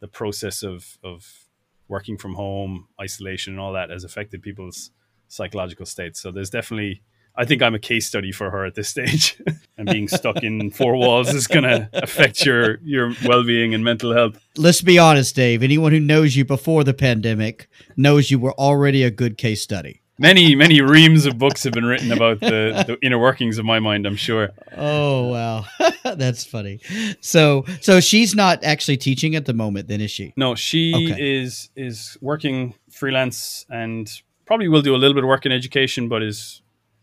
the 0.00 0.08
process 0.08 0.62
of 0.62 0.98
of 1.02 1.46
working 1.88 2.18
from 2.18 2.34
home, 2.34 2.86
isolation, 3.00 3.52
and 3.54 3.60
all 3.60 3.72
that 3.72 3.90
has 3.90 4.04
affected 4.04 4.42
people's 4.42 4.90
psychological 5.28 5.86
states. 5.86 6.20
So 6.20 6.30
there's 6.30 6.50
definitely, 6.50 7.02
I 7.40 7.46
think 7.46 7.62
I'm 7.62 7.74
a 7.74 7.78
case 7.78 8.06
study 8.06 8.32
for 8.32 8.50
her 8.50 8.66
at 8.66 8.74
this 8.74 8.90
stage. 8.90 9.40
and 9.78 9.88
being 9.88 10.08
stuck 10.08 10.42
in 10.42 10.70
four 10.70 10.94
walls 10.94 11.32
is 11.32 11.46
going 11.46 11.64
to 11.64 11.88
affect 11.94 12.44
your 12.44 12.78
your 12.82 13.14
well 13.24 13.42
being 13.44 13.72
and 13.72 13.82
mental 13.82 14.12
health. 14.12 14.38
Let's 14.58 14.82
be 14.82 14.98
honest, 14.98 15.34
Dave. 15.34 15.62
Anyone 15.62 15.92
who 15.92 16.00
knows 16.00 16.36
you 16.36 16.44
before 16.44 16.84
the 16.84 16.92
pandemic 16.92 17.66
knows 17.96 18.30
you 18.30 18.38
were 18.38 18.52
already 18.52 19.02
a 19.04 19.10
good 19.10 19.38
case 19.38 19.62
study. 19.62 20.02
Many, 20.18 20.54
many 20.54 20.82
reams 20.82 21.24
of 21.24 21.38
books 21.38 21.62
have 21.64 21.72
been 21.72 21.86
written 21.86 22.12
about 22.12 22.40
the, 22.40 22.84
the 22.86 22.98
inner 23.00 23.18
workings 23.18 23.56
of 23.56 23.64
my 23.64 23.78
mind. 23.80 24.04
I'm 24.04 24.16
sure. 24.16 24.50
Oh 24.76 25.28
wow, 25.28 25.64
that's 26.04 26.44
funny. 26.44 26.80
So, 27.22 27.64
so 27.80 28.00
she's 28.00 28.34
not 28.34 28.62
actually 28.62 28.98
teaching 28.98 29.34
at 29.34 29.46
the 29.46 29.54
moment, 29.54 29.88
then, 29.88 30.02
is 30.02 30.10
she? 30.10 30.34
No, 30.36 30.54
she 30.54 30.92
Okay. 30.94 31.40
is 31.40 31.70
is 31.74 32.18
working 32.20 32.74
freelance 32.90 33.64
and 33.70 34.12
probably 34.44 34.68
will 34.68 34.82
do 34.82 34.94
a 34.94 34.98
little 34.98 35.14
bit 35.14 35.24
of 35.24 35.28
work 35.28 35.46
in 35.46 35.52
education, 35.52 36.06
but 36.10 36.22
is 36.22 36.60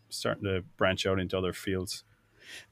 starting 0.09 0.43
to 0.43 0.63
branch 0.77 1.05
out 1.05 1.19
into 1.19 1.37
other 1.37 1.53
fields. 1.53 2.03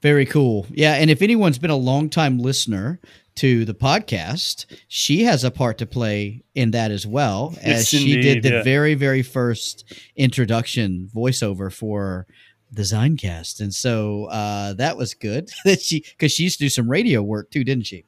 Very 0.02 0.26
cool. 0.26 0.68
Yeah, 0.72 0.94
and 0.94 1.10
if 1.10 1.22
anyone's 1.22 1.58
been 1.58 1.70
a 1.70 1.76
long 1.76 2.10
time 2.10 2.40
listener 2.40 3.00
to 3.36 3.66
the 3.66 3.74
podcast, 3.74 4.66
she 4.88 5.24
has 5.26 5.44
a 5.44 5.52
part 5.52 5.78
to 5.80 5.86
play 5.86 6.44
in 6.54 6.72
that 6.72 6.92
as 6.92 7.06
well, 7.06 7.54
as 7.62 7.66
Yes, 7.66 7.88
she 7.88 8.22
did 8.22 8.44
the 8.44 8.50
yeah. 8.50 8.64
very, 8.64 8.94
very 8.94 9.22
first 9.22 9.94
introduction 10.16 11.10
voiceover 11.14 11.74
for 11.74 12.26
the 12.72 12.82
Designcast, 12.82 13.60
and 13.60 13.74
so 13.74 14.26
uh, 14.26 14.74
that 14.74 14.98
was 14.98 15.14
good 15.14 15.50
that 15.66 15.82
she 15.84 16.02
because 16.02 16.32
she 16.32 16.44
used 16.44 16.58
to 16.60 16.66
do 16.66 16.70
some 16.70 16.90
radio 16.90 17.22
work 17.22 17.52
too, 17.52 17.64
didn't 17.64 17.86
she? 17.86 18.06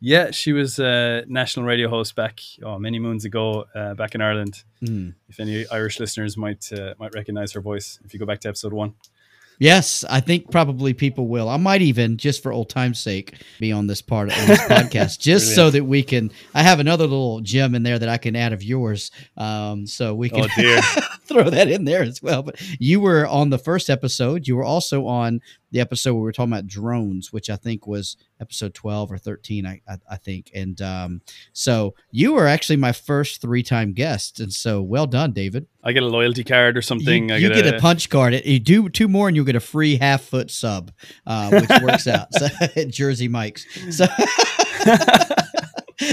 Yeah, 0.00 0.30
she 0.30 0.52
was 0.52 0.78
a 0.78 1.24
national 1.28 1.66
radio 1.66 1.88
host 1.88 2.16
back 2.16 2.40
oh, 2.64 2.78
many 2.78 2.98
moons 2.98 3.26
ago, 3.26 3.66
uh, 3.74 3.94
back 3.94 4.14
in 4.14 4.22
Ireland. 4.22 4.64
Hmm. 4.84 5.10
If 5.28 5.38
any 5.38 5.66
Irish 5.68 6.00
listeners 6.00 6.36
might 6.38 6.72
uh, 6.72 6.94
might 6.98 7.14
recognize 7.14 7.52
her 7.52 7.60
voice, 7.60 8.00
if 8.04 8.14
you 8.14 8.18
go 8.18 8.26
back 8.26 8.40
to 8.40 8.48
episode 8.48 8.72
one. 8.72 8.94
Yes, 9.60 10.06
I 10.08 10.20
think 10.20 10.50
probably 10.50 10.94
people 10.94 11.28
will. 11.28 11.46
I 11.50 11.58
might 11.58 11.82
even, 11.82 12.16
just 12.16 12.42
for 12.42 12.50
old 12.50 12.70
time's 12.70 12.98
sake, 12.98 13.34
be 13.58 13.72
on 13.72 13.86
this 13.86 14.00
part 14.00 14.30
of 14.30 14.46
this 14.46 14.58
podcast, 14.68 15.18
just 15.18 15.54
so 15.54 15.68
that 15.68 15.84
we 15.84 16.02
can. 16.02 16.32
I 16.54 16.62
have 16.62 16.80
another 16.80 17.04
little 17.04 17.40
gem 17.42 17.74
in 17.74 17.82
there 17.82 17.98
that 17.98 18.08
I 18.08 18.16
can 18.16 18.34
add 18.36 18.54
of 18.54 18.62
yours, 18.62 19.10
um, 19.36 19.86
so 19.86 20.14
we 20.14 20.30
can 20.30 20.48
Oh 20.56 21.00
throw 21.26 21.50
that 21.50 21.68
in 21.68 21.84
there 21.84 22.02
as 22.02 22.22
well. 22.22 22.42
But 22.42 22.58
you 22.80 23.00
were 23.00 23.26
on 23.26 23.50
the 23.50 23.58
first 23.58 23.90
episode. 23.90 24.48
You 24.48 24.56
were 24.56 24.64
also 24.64 25.06
on 25.06 25.42
the 25.70 25.80
episode 25.80 26.14
where 26.14 26.20
we 26.20 26.24
were 26.24 26.32
talking 26.32 26.52
about 26.52 26.66
drones, 26.66 27.32
which 27.32 27.50
I 27.50 27.56
think 27.56 27.86
was 27.86 28.16
episode 28.40 28.74
twelve 28.74 29.12
or 29.12 29.18
thirteen. 29.18 29.66
I 29.66 29.80
I, 29.88 29.96
I 30.10 30.16
think, 30.16 30.50
and 30.54 30.80
um, 30.80 31.20
so 31.52 31.94
you 32.10 32.32
were 32.32 32.46
actually 32.46 32.76
my 32.76 32.92
first 32.92 33.40
three-time 33.40 33.92
guest, 33.92 34.40
and 34.40 34.52
so 34.52 34.82
well 34.82 35.06
done, 35.06 35.32
David. 35.32 35.66
I 35.82 35.92
get 35.92 36.02
a 36.02 36.08
loyalty 36.08 36.44
card 36.44 36.76
or 36.76 36.82
something. 36.82 37.30
You, 37.30 37.36
you 37.36 37.48
get, 37.48 37.64
get, 37.64 37.74
a, 37.74 37.78
punch 37.78 38.10
card. 38.10 38.34
You 38.44 38.58
do 38.58 38.88
two 38.88 39.08
more, 39.08 39.28
and 39.28 39.36
you'll 39.36 39.46
get 39.46 39.56
a 39.56 39.60
free 39.60 39.96
half 39.96 40.22
foot 40.22 40.50
sub, 40.50 40.92
uh, 41.26 41.50
which 41.50 41.82
works 41.82 42.06
out 42.06 42.32
so, 42.34 42.46
at 42.76 42.88
Jersey 42.88 43.28
Mike's. 43.28 43.66
So, 43.96 44.06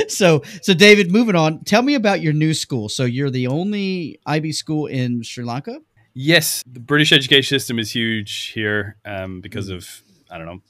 so, 0.07 0.41
so 0.61 0.73
David, 0.73 1.11
moving 1.11 1.35
on. 1.35 1.63
Tell 1.63 1.81
me 1.81 1.95
about 1.95 2.21
your 2.21 2.33
new 2.33 2.53
school. 2.53 2.89
So 2.89 3.05
you're 3.05 3.29
the 3.29 3.47
only 3.47 4.19
IB 4.25 4.51
school 4.53 4.87
in 4.87 5.23
Sri 5.23 5.43
Lanka. 5.43 5.79
Yes, 6.19 6.63
the 6.65 6.79
British 6.79 7.11
education 7.11 7.59
system 7.59 7.77
is 7.77 7.91
huge 7.91 8.47
here 8.47 8.97
um, 9.05 9.39
because 9.39 9.69
of 9.69 10.01
I 10.31 10.39
don't 10.39 10.47
know 10.47 10.61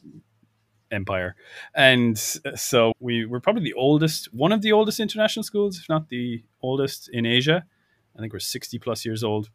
empire, 0.92 1.38
and 1.74 2.18
so 2.18 2.92
we 3.00 3.26
we're 3.26 3.40
probably 3.40 3.64
the 3.64 3.74
oldest, 3.74 4.34
one 4.34 4.52
of 4.52 4.62
the 4.62 4.74
oldest 4.74 5.00
international 5.00 5.44
schools, 5.44 5.80
if 5.80 5.88
not 5.88 6.10
the 6.10 6.44
oldest 6.62 7.10
in 7.14 7.26
Asia. 7.26 7.64
I 8.14 8.20
think 8.20 8.34
we're 8.34 8.40
sixty 8.40 8.78
plus 8.78 9.06
years 9.06 9.24
old, 9.24 9.50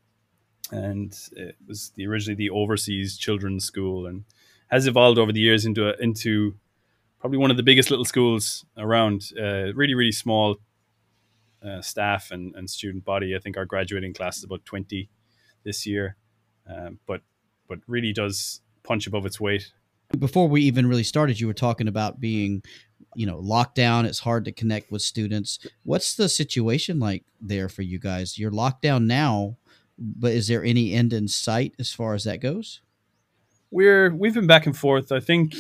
and 0.71 1.15
it 1.33 1.57
was 1.69 1.93
the 1.95 2.07
originally 2.07 2.37
the 2.37 2.49
overseas 2.49 3.19
children's 3.19 3.67
school, 3.67 4.07
and 4.07 4.25
has 4.69 4.87
evolved 4.87 5.19
over 5.19 5.31
the 5.31 5.41
years 5.41 5.67
into 5.67 5.91
a, 5.91 6.03
into 6.03 6.55
probably 7.21 7.37
one 7.37 7.51
of 7.51 7.59
the 7.59 7.63
biggest 7.63 7.91
little 7.91 8.07
schools 8.07 8.65
around. 8.79 9.29
Uh, 9.39 9.75
really, 9.75 9.93
really 9.93 10.11
small 10.11 10.57
uh, 11.63 11.83
staff 11.83 12.31
and, 12.31 12.55
and 12.55 12.71
student 12.71 13.05
body. 13.05 13.37
I 13.37 13.41
think 13.41 13.59
our 13.59 13.67
graduating 13.67 14.15
class 14.15 14.39
is 14.39 14.45
about 14.45 14.65
twenty 14.65 15.11
this 15.65 15.87
year, 15.87 16.17
um, 16.69 16.99
but 17.07 17.23
but 17.69 17.79
really 17.87 18.13
does 18.13 18.61
punch 18.83 19.07
above 19.07 19.27
its 19.27 19.41
weight. 19.41 19.73
Before 20.19 20.49
we 20.49 20.63
even 20.63 20.87
really 20.87 21.05
started, 21.05 21.41
you 21.41 21.47
were 21.47 21.55
talking 21.55 21.89
about 21.89 22.21
being, 22.21 22.63
you 23.15 23.25
know, 23.25 23.39
locked 23.39 23.75
down. 23.75 24.05
It's 24.05 24.19
hard 24.19 24.45
to 24.45 24.53
connect 24.53 24.93
with 24.93 25.01
students. 25.01 25.59
What's 25.85 26.15
the 26.15 26.29
situation 26.29 26.99
like 26.99 27.25
there 27.41 27.69
for 27.69 27.83
you 27.83 27.99
guys? 27.99 28.39
You're 28.39 28.51
locked 28.51 28.83
down 28.83 29.07
now, 29.07 29.57
but 29.99 30.33
is 30.33 30.49
there 30.49 30.63
any 30.63 30.93
end 30.93 31.13
in 31.13 31.29
sight 31.29 31.75
as 31.79 31.93
far 31.93 32.15
as 32.15 32.25
that 32.25 32.41
goes? 32.41 32.83
We're 33.71 34.15
we've 34.15 34.35
been 34.35 34.47
back 34.47 34.67
and 34.67 34.77
forth. 34.77 35.13
I 35.13 35.21
think. 35.21 35.55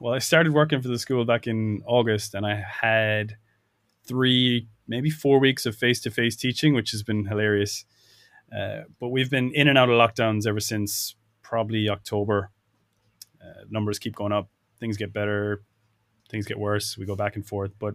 Well, 0.00 0.12
I 0.12 0.18
started 0.18 0.52
working 0.52 0.82
for 0.82 0.88
the 0.88 0.98
school 0.98 1.24
back 1.24 1.46
in 1.46 1.82
August, 1.86 2.34
and 2.34 2.44
I 2.44 2.56
had 2.56 3.36
three, 4.06 4.68
maybe 4.86 5.08
four 5.08 5.38
weeks 5.38 5.64
of 5.64 5.74
face 5.74 6.00
to 6.02 6.10
face 6.10 6.36
teaching, 6.36 6.74
which 6.74 6.90
has 6.90 7.02
been 7.02 7.24
hilarious. 7.24 7.86
Uh, 8.56 8.82
but 9.00 9.08
we've 9.08 9.30
been 9.30 9.50
in 9.52 9.68
and 9.68 9.76
out 9.78 9.88
of 9.88 9.94
lockdowns 9.96 10.46
ever 10.46 10.60
since 10.60 11.16
probably 11.42 11.88
October. 11.88 12.50
Uh, 13.42 13.64
numbers 13.68 13.98
keep 13.98 14.14
going 14.14 14.32
up. 14.32 14.48
Things 14.78 14.96
get 14.96 15.12
better. 15.12 15.62
Things 16.30 16.46
get 16.46 16.58
worse. 16.58 16.96
We 16.96 17.04
go 17.06 17.16
back 17.16 17.36
and 17.36 17.46
forth. 17.46 17.72
But 17.78 17.94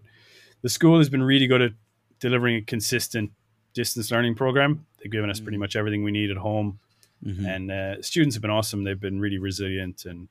the 0.62 0.70
school 0.70 0.98
has 0.98 1.10
been 1.10 1.24
really 1.24 1.48
good 1.48 1.62
at 1.62 1.72
delivering 2.20 2.56
a 2.58 2.62
consistent 2.62 3.32
distance 3.74 4.12
learning 4.12 4.36
program. 4.36 4.86
They've 5.02 5.12
given 5.12 5.30
us 5.30 5.40
pretty 5.40 5.58
much 5.58 5.76
everything 5.76 6.04
we 6.04 6.12
need 6.12 6.30
at 6.32 6.38
home 6.38 6.80
Mhm. 7.26 7.46
and 7.48 7.72
uh, 7.72 8.02
students 8.02 8.36
have 8.36 8.42
been 8.42 8.52
awesome. 8.52 8.84
They've 8.86 9.00
been 9.00 9.20
really 9.20 9.38
resilient, 9.40 10.06
and 10.06 10.30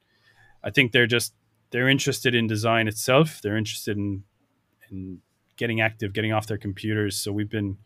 I 0.64 0.70
think 0.70 0.92
they're 0.92 1.06
just 1.06 1.35
they're 1.70 1.88
interested 1.88 2.35
in 2.35 2.47
design 2.47 2.88
itself. 2.88 3.40
They're 3.42 3.58
interested 3.58 3.97
in 3.99 4.25
in 4.90 5.20
getting 5.56 5.82
active, 5.82 6.14
getting 6.14 6.32
off 6.32 6.47
their 6.47 6.56
computers. 6.58 7.16
So 7.18 7.30
we've 7.32 7.50
been. 7.50 7.76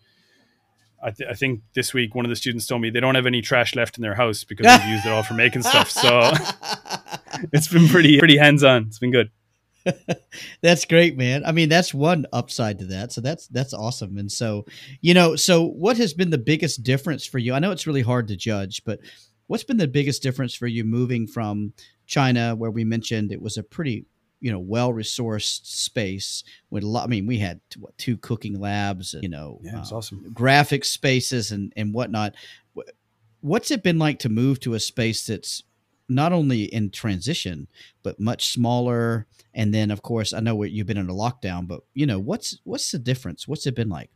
I, 1.03 1.11
th- 1.11 1.29
I 1.29 1.35
think 1.35 1.63
this 1.75 1.93
week 1.93 2.15
one 2.15 2.25
of 2.25 2.29
the 2.29 2.37
students 2.37 2.67
told 2.67 2.81
me 2.81 2.91
they 2.91 3.01
don't 3.01 3.15
have 3.15 3.27
any 3.27 3.43
trash 3.43 3.75
left 3.75 3.99
in 3.99 4.03
their 4.03 4.15
house 4.15 4.45
because 4.45 4.67
they've 4.67 4.89
used 4.89 5.07
it 5.07 5.11
all 5.11 5.23
for 5.23 5.35
making 5.35 5.63
stuff. 5.63 5.91
So 5.91 6.33
it's 7.53 7.69
been 7.69 7.89
pretty 7.89 8.19
pretty 8.19 8.37
hands 8.37 8.63
on. 8.63 8.87
It's 8.87 8.99
been 8.99 9.11
good. 9.11 9.31
that's 10.63 10.85
great, 10.85 11.17
man. 11.17 11.45
I 11.45 11.53
mean, 11.53 11.69
that's 11.69 11.93
one 11.93 12.27
upside 12.33 12.79
to 12.81 12.87
that. 12.87 13.13
So 13.13 13.21
that's 13.21 13.49
that's 13.49 13.75
awesome. 13.75 14.17
And 14.19 14.31
so, 14.31 14.65
you 15.01 15.15
know, 15.15 15.37
so 15.37 15.65
what 15.65 15.97
has 15.97 16.15
been 16.15 16.31
the 16.31 16.39
biggest 16.39 16.83
difference 16.83 17.27
for 17.27 17.39
you? 17.39 17.53
I 17.55 17.59
know 17.59 17.73
it's 17.73 17.87
really 17.87 18.03
hard 18.03 18.29
to 18.29 18.37
judge, 18.37 18.83
but 18.85 19.01
what's 19.47 19.65
been 19.65 19.77
the 19.77 19.89
biggest 19.89 20.23
difference 20.23 20.55
for 20.55 20.67
you 20.67 20.85
moving 20.85 21.27
from 21.27 21.73
China, 22.07 22.55
where 22.55 22.71
we 22.71 22.85
mentioned 22.85 23.33
it 23.33 23.43
was 23.43 23.57
a 23.57 23.63
pretty, 23.63 24.07
you 24.43 24.53
know, 24.53 24.59
well 24.59 24.93
resourced 24.93 25.65
space 25.65 26.45
with 26.69 26.83
a 26.83 26.87
lot. 26.87 27.05
I 27.05 27.07
mean, 27.07 27.27
we 27.27 27.39
had 27.39 27.61
what 27.79 27.97
two 27.97 28.19
cooking 28.19 28.61
labs, 28.61 29.15
and, 29.15 29.23
you 29.23 29.31
know, 29.31 29.61
Yeah, 29.63 29.81
it's 29.81 29.93
uh, 29.93 29.97
awesome. 29.97 30.31
graphic 30.35 30.85
spaces 30.85 31.51
and 31.53 31.73
and 31.77 31.95
whatnot. 31.95 32.35
What's 33.41 33.71
it 33.71 33.83
been 33.83 33.99
like 33.99 34.19
to 34.21 34.29
move 34.29 34.61
to 34.61 34.75
a 34.75 34.81
space 34.81 35.27
that's 35.27 35.65
not 36.09 36.33
only 36.33 36.65
in 36.65 36.91
transition 36.91 37.69
but 38.03 38.21
much 38.21 38.53
smaller? 38.53 39.27
And 39.55 39.73
then, 39.75 39.91
of 39.91 40.03
course, 40.03 40.33
I 40.33 40.41
know 40.41 40.55
what 40.55 40.71
you've 40.71 40.87
been 40.87 40.97
in 40.97 41.09
a 41.11 41.15
lockdown, 41.15 41.67
but 41.67 41.81
you 41.95 42.07
know, 42.07 42.19
what's 42.19 42.59
what's 42.65 42.91
the 42.91 42.99
difference? 42.99 43.49
What's 43.49 43.67
it 43.67 43.75
been 43.75 43.89
like? 43.89 44.11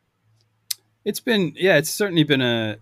It's 1.05 1.21
been 1.21 1.55
yeah, 1.57 1.77
it's 1.77 1.91
certainly 1.91 2.25
been 2.25 2.41
a 2.43 2.79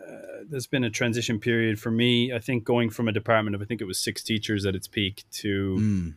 uh, 0.00 0.42
there's 0.48 0.66
been 0.66 0.84
a 0.84 0.90
transition 0.90 1.38
period 1.38 1.78
for 1.78 1.90
me. 1.90 2.32
I 2.32 2.38
think 2.40 2.64
going 2.64 2.90
from 2.90 3.08
a 3.08 3.12
department 3.12 3.54
of 3.54 3.62
I 3.62 3.64
think 3.66 3.80
it 3.80 3.84
was 3.86 3.98
six 3.98 4.22
teachers 4.22 4.64
at 4.66 4.74
its 4.74 4.88
peak 4.88 5.24
to 5.42 5.76
Mm, 5.78 6.14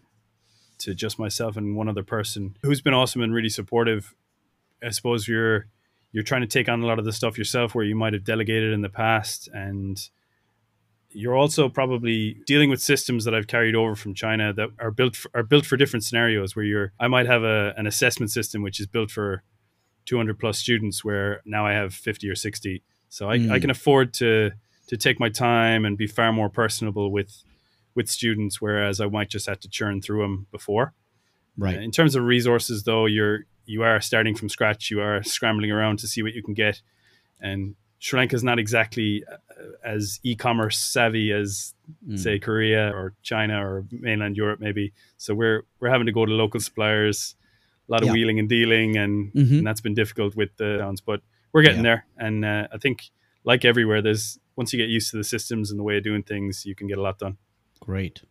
to 0.80 0.94
just 0.94 1.20
myself 1.20 1.58
and 1.58 1.76
one 1.76 1.90
other 1.90 2.04
person 2.04 2.58
who's 2.64 2.82
been 2.82 2.94
awesome 2.94 3.22
and 3.22 3.34
really 3.34 3.50
supportive. 3.50 4.14
I 4.84 4.90
suppose 4.90 5.28
you're 5.28 5.68
you're 6.12 6.24
trying 6.24 6.42
to 6.42 6.48
take 6.48 6.70
on 6.70 6.82
a 6.82 6.86
lot 6.86 7.00
of 7.00 7.06
the 7.06 7.12
stuff 7.12 7.38
yourself 7.38 7.76
where 7.76 7.84
you 7.86 7.96
might 7.96 8.14
have 8.14 8.24
delegated 8.24 8.72
in 8.72 8.82
the 8.82 8.90
past 8.90 9.50
and 9.54 10.10
you're 11.12 11.36
also 11.36 11.70
probably 11.70 12.38
dealing 12.46 12.70
with 12.70 12.82
systems 12.82 13.24
that 13.24 13.34
I've 13.34 13.48
carried 13.48 13.76
over 13.76 13.96
from 13.96 14.14
China 14.14 14.52
that 14.54 14.70
are 14.80 14.92
built 14.92 15.16
for, 15.16 15.32
are 15.34 15.44
built 15.44 15.66
for 15.66 15.78
different 15.78 16.04
scenarios 16.04 16.56
where 16.56 16.66
you're 16.66 16.94
I 17.00 17.08
might 17.08 17.26
have 17.26 17.44
a, 17.44 17.74
an 17.78 17.88
assessment 17.88 18.32
system 18.32 18.62
which 18.62 18.80
is 18.80 18.88
built 18.88 19.12
for 19.12 19.44
200 20.06 20.38
plus 20.40 20.58
students 20.58 21.04
where 21.04 21.42
now 21.46 21.66
I 21.66 21.72
have 21.74 21.94
50 21.94 22.30
or 22.30 22.36
60 22.36 22.84
so 23.10 23.30
I, 23.30 23.38
Mm. 23.38 23.52
I 23.52 23.60
can 23.60 23.70
afford 23.70 24.14
to 24.16 24.52
to 24.88 24.98
take 24.98 25.20
my 25.20 25.30
time 25.30 25.86
and 25.86 25.98
be 25.98 26.08
far 26.08 26.32
more 26.32 26.50
personable 26.50 27.12
with 27.12 27.44
with 27.96 28.08
students 28.10 28.62
whereas 28.62 29.00
I 29.02 29.08
might 29.08 29.30
just 29.30 29.48
have 29.48 29.60
to 29.62 29.70
churn 29.70 30.02
through 30.02 30.22
them 30.22 30.48
before 30.52 30.94
right. 31.58 31.78
uh, 31.78 31.82
In 31.82 31.92
terms 31.92 32.16
of 32.16 32.24
resources, 32.24 32.84
though, 32.84 33.06
you're 33.06 33.46
you 33.66 33.82
are 33.84 34.00
starting 34.02 34.36
from 34.36 34.48
scratch. 34.50 34.92
You 34.92 35.02
are 35.02 35.24
scrambling 35.24 35.72
around 35.72 35.98
to 36.00 36.08
see 36.08 36.22
what 36.22 36.34
you 36.36 36.44
can 36.44 36.54
get, 36.54 36.82
and 37.42 37.76
Sri 38.00 38.20
Lanka 38.20 38.36
is 38.36 38.44
not 38.44 38.60
exactly 38.60 39.24
uh, 39.32 39.38
as 39.84 40.20
e-commerce 40.24 40.78
savvy 40.78 41.32
as 41.32 41.74
Mm. 42.08 42.18
say 42.20 42.40
Korea 42.40 42.90
or 42.98 43.14
China 43.22 43.64
or 43.64 43.86
mainland 43.92 44.36
Europe, 44.38 44.60
maybe. 44.60 44.92
So 45.18 45.34
we're 45.36 45.62
we're 45.80 45.90
having 45.92 46.08
to 46.08 46.12
go 46.12 46.26
to 46.26 46.32
local 46.34 46.60
suppliers, 46.60 47.36
a 47.88 47.92
lot 47.94 48.02
of 48.02 48.08
Yeah. 48.08 48.14
wheeling 48.14 48.40
and 48.40 48.50
dealing, 48.50 48.98
and, 48.98 49.32
Mhm. 49.34 49.58
and 49.60 49.68
that's 49.68 49.82
been 49.82 49.94
difficult 49.94 50.36
with 50.36 50.50
the 50.58 50.78
downs. 50.80 51.02
But 51.02 51.22
we're 51.54 51.62
getting 51.62 51.84
Yeah. 51.86 51.90
there, 52.18 52.28
and 52.28 52.44
uh, 52.44 52.68
I 52.76 52.78
think 52.80 52.98
like 53.44 53.64
everywhere, 53.66 54.02
there's 54.02 54.40
once 54.56 54.74
you 54.74 54.80
get 54.84 54.90
used 54.90 55.12
to 55.12 55.18
the 55.18 55.24
systems 55.24 55.70
and 55.72 55.80
the 55.80 55.84
way 55.84 55.98
of 55.98 56.04
doing 56.04 56.24
things, 56.24 56.66
you 56.66 56.74
can 56.76 56.88
get 56.88 56.98
a 56.98 57.02
lot 57.02 57.20
done. 57.20 57.38
Great. 57.86 58.22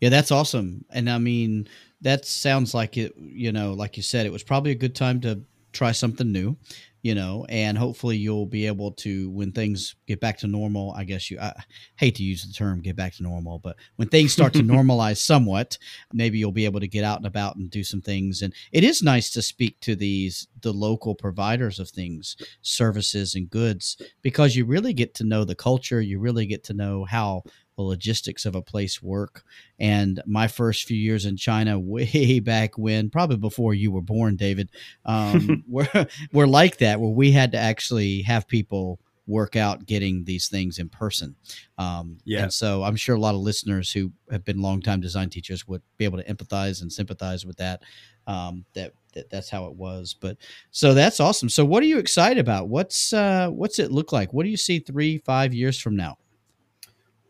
Yeah, 0.00 0.10
that's 0.10 0.30
awesome. 0.30 0.84
And 0.90 1.08
I 1.08 1.18
mean, 1.18 1.68
that 2.02 2.26
sounds 2.26 2.74
like 2.74 2.98
it, 2.98 3.14
you 3.18 3.52
know, 3.52 3.72
like 3.72 3.96
you 3.96 4.02
said, 4.02 4.26
it 4.26 4.32
was 4.32 4.42
probably 4.42 4.72
a 4.72 4.76
good 4.76 4.94
time 4.94 5.20
to 5.22 5.42
try 5.72 5.92
something 5.92 6.30
new, 6.30 6.56
you 7.02 7.14
know, 7.14 7.46
and 7.48 7.78
hopefully 7.78 8.16
you'll 8.16 8.46
be 8.46 8.66
able 8.66 8.92
to, 8.92 9.30
when 9.30 9.52
things 9.52 9.94
get 10.06 10.20
back 10.20 10.38
to 10.38 10.46
normal, 10.48 10.92
I 10.96 11.04
guess 11.04 11.30
you, 11.30 11.40
I 11.40 11.54
hate 11.96 12.16
to 12.16 12.24
use 12.24 12.44
the 12.44 12.52
term 12.52 12.82
get 12.82 12.96
back 12.96 13.14
to 13.14 13.22
normal, 13.22 13.58
but 13.58 13.76
when 13.96 14.08
things 14.08 14.32
start 14.32 14.52
to 14.54 14.58
normalize 14.64 15.18
somewhat, 15.18 15.78
maybe 16.12 16.38
you'll 16.38 16.52
be 16.52 16.66
able 16.66 16.80
to 16.80 16.88
get 16.88 17.04
out 17.04 17.18
and 17.18 17.26
about 17.26 17.56
and 17.56 17.70
do 17.70 17.84
some 17.84 18.02
things. 18.02 18.42
And 18.42 18.52
it 18.72 18.84
is 18.84 19.02
nice 19.02 19.30
to 19.30 19.42
speak 19.42 19.80
to 19.80 19.96
these, 19.96 20.48
the 20.62 20.72
local 20.72 21.14
providers 21.14 21.78
of 21.78 21.88
things, 21.88 22.36
services 22.62 23.34
and 23.34 23.48
goods, 23.48 23.96
because 24.22 24.56
you 24.56 24.66
really 24.66 24.92
get 24.92 25.14
to 25.14 25.24
know 25.24 25.44
the 25.44 25.54
culture. 25.54 26.00
You 26.00 26.18
really 26.18 26.46
get 26.46 26.64
to 26.64 26.74
know 26.74 27.04
how 27.04 27.44
the 27.80 27.88
logistics 27.88 28.44
of 28.44 28.54
a 28.54 28.62
place 28.62 29.02
work. 29.02 29.42
And 29.78 30.22
my 30.26 30.48
first 30.48 30.84
few 30.84 30.96
years 30.96 31.24
in 31.24 31.36
China, 31.36 31.78
way 31.78 32.40
back 32.40 32.76
when, 32.76 33.10
probably 33.10 33.36
before 33.36 33.74
you 33.74 33.90
were 33.90 34.02
born, 34.02 34.36
David, 34.36 34.70
um, 35.04 35.64
were, 35.68 36.06
were 36.32 36.46
like 36.46 36.78
that, 36.78 37.00
where 37.00 37.10
we 37.10 37.32
had 37.32 37.52
to 37.52 37.58
actually 37.58 38.22
have 38.22 38.46
people 38.46 39.00
work 39.26 39.54
out 39.54 39.86
getting 39.86 40.24
these 40.24 40.48
things 40.48 40.78
in 40.78 40.88
person. 40.88 41.36
Um, 41.78 42.18
Yeah. 42.24 42.44
And 42.44 42.52
so 42.52 42.82
I'm 42.82 42.96
sure 42.96 43.14
a 43.14 43.20
lot 43.20 43.34
of 43.34 43.40
listeners 43.40 43.92
who 43.92 44.12
have 44.30 44.44
been 44.44 44.60
longtime 44.60 45.00
design 45.00 45.30
teachers 45.30 45.66
would 45.68 45.82
be 45.96 46.04
able 46.04 46.18
to 46.18 46.24
empathize 46.24 46.82
and 46.82 46.92
sympathize 46.92 47.46
with 47.46 47.56
that. 47.58 47.82
Um, 48.26 48.64
that, 48.74 48.92
that 49.14 49.30
that's 49.30 49.48
how 49.48 49.66
it 49.66 49.74
was. 49.74 50.14
But 50.20 50.36
so 50.70 50.94
that's 50.94 51.20
awesome. 51.20 51.48
So 51.48 51.64
what 51.64 51.82
are 51.82 51.86
you 51.86 51.98
excited 51.98 52.38
about? 52.38 52.68
What's 52.68 53.12
uh, 53.12 53.48
what's 53.48 53.78
it 53.78 53.90
look 53.90 54.12
like? 54.12 54.32
What 54.32 54.44
do 54.44 54.50
you 54.50 54.56
see 54.56 54.78
three, 54.78 55.18
five 55.18 55.54
years 55.54 55.80
from 55.80 55.96
now? 55.96 56.18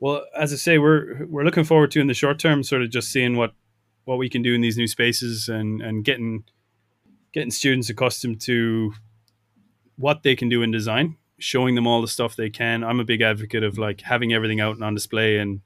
Well, 0.00 0.24
as 0.34 0.52
I 0.52 0.56
say, 0.56 0.78
we're 0.78 1.26
we're 1.26 1.44
looking 1.44 1.64
forward 1.64 1.90
to 1.92 2.00
in 2.00 2.06
the 2.06 2.14
short 2.14 2.38
term, 2.38 2.62
sort 2.62 2.82
of 2.82 2.90
just 2.90 3.12
seeing 3.12 3.36
what 3.36 3.52
what 4.04 4.16
we 4.16 4.30
can 4.30 4.42
do 4.42 4.54
in 4.54 4.62
these 4.62 4.78
new 4.78 4.86
spaces 4.86 5.48
and 5.48 5.82
and 5.82 6.04
getting 6.04 6.44
getting 7.32 7.50
students 7.50 7.90
accustomed 7.90 8.40
to 8.40 8.94
what 9.96 10.22
they 10.22 10.34
can 10.34 10.48
do 10.48 10.62
in 10.62 10.70
design, 10.70 11.16
showing 11.38 11.74
them 11.74 11.86
all 11.86 12.00
the 12.00 12.08
stuff 12.08 12.34
they 12.34 12.48
can. 12.48 12.82
I'm 12.82 12.98
a 12.98 13.04
big 13.04 13.20
advocate 13.20 13.62
of 13.62 13.76
like 13.76 14.00
having 14.00 14.32
everything 14.32 14.60
out 14.60 14.74
and 14.74 14.82
on 14.82 14.94
display 14.94 15.36
and 15.36 15.60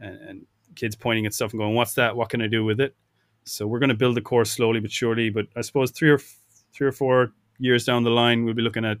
and, 0.00 0.20
and 0.20 0.46
kids 0.74 0.96
pointing 0.96 1.26
at 1.26 1.34
stuff 1.34 1.52
and 1.52 1.60
going, 1.60 1.74
"What's 1.74 1.94
that? 1.94 2.16
What 2.16 2.30
can 2.30 2.40
I 2.40 2.46
do 2.46 2.64
with 2.64 2.80
it?" 2.80 2.96
So 3.44 3.66
we're 3.66 3.78
going 3.78 3.90
to 3.90 3.94
build 3.94 4.16
the 4.16 4.22
course 4.22 4.50
slowly 4.50 4.80
but 4.80 4.90
surely. 4.90 5.28
But 5.28 5.48
I 5.54 5.60
suppose 5.60 5.90
three 5.90 6.10
or 6.10 6.16
f- 6.16 6.36
three 6.72 6.86
or 6.86 6.92
four 6.92 7.32
years 7.58 7.84
down 7.84 8.04
the 8.04 8.10
line, 8.10 8.44
we'll 8.44 8.54
be 8.54 8.62
looking 8.62 8.86
at 8.86 8.98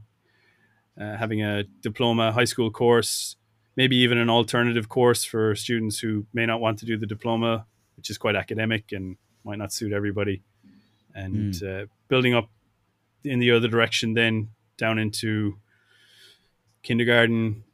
uh, 1.00 1.16
having 1.16 1.42
a 1.42 1.64
diploma 1.80 2.30
high 2.30 2.44
school 2.44 2.70
course 2.70 3.36
maybe 3.76 3.96
even 3.96 4.18
an 4.18 4.30
alternative 4.30 4.88
course 4.88 5.24
for 5.24 5.54
students 5.54 5.98
who 5.98 6.26
may 6.32 6.46
not 6.46 6.60
want 6.60 6.78
to 6.78 6.86
do 6.86 6.96
the 6.96 7.06
diploma, 7.06 7.66
which 7.96 8.08
is 8.10 8.18
quite 8.18 8.34
academic 8.36 8.92
and 8.92 9.16
might 9.44 9.58
not 9.58 9.72
suit 9.72 9.92
everybody. 9.92 10.42
And 11.14 11.62
uh, 11.62 11.86
building 12.08 12.34
up 12.34 12.50
in 13.24 13.38
the 13.38 13.50
other 13.50 13.68
direction, 13.68 14.14
then 14.14 14.48
down 14.78 14.98
into 14.98 15.58
kindergarten, 16.82 17.64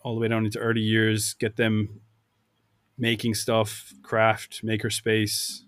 all 0.00 0.14
the 0.14 0.20
way 0.20 0.28
down 0.28 0.44
into 0.44 0.58
early 0.58 0.80
years, 0.80 1.34
get 1.34 1.56
them 1.56 2.00
making 2.96 3.34
stuff, 3.34 3.92
craft, 4.02 4.64
makerspace, 4.64 5.60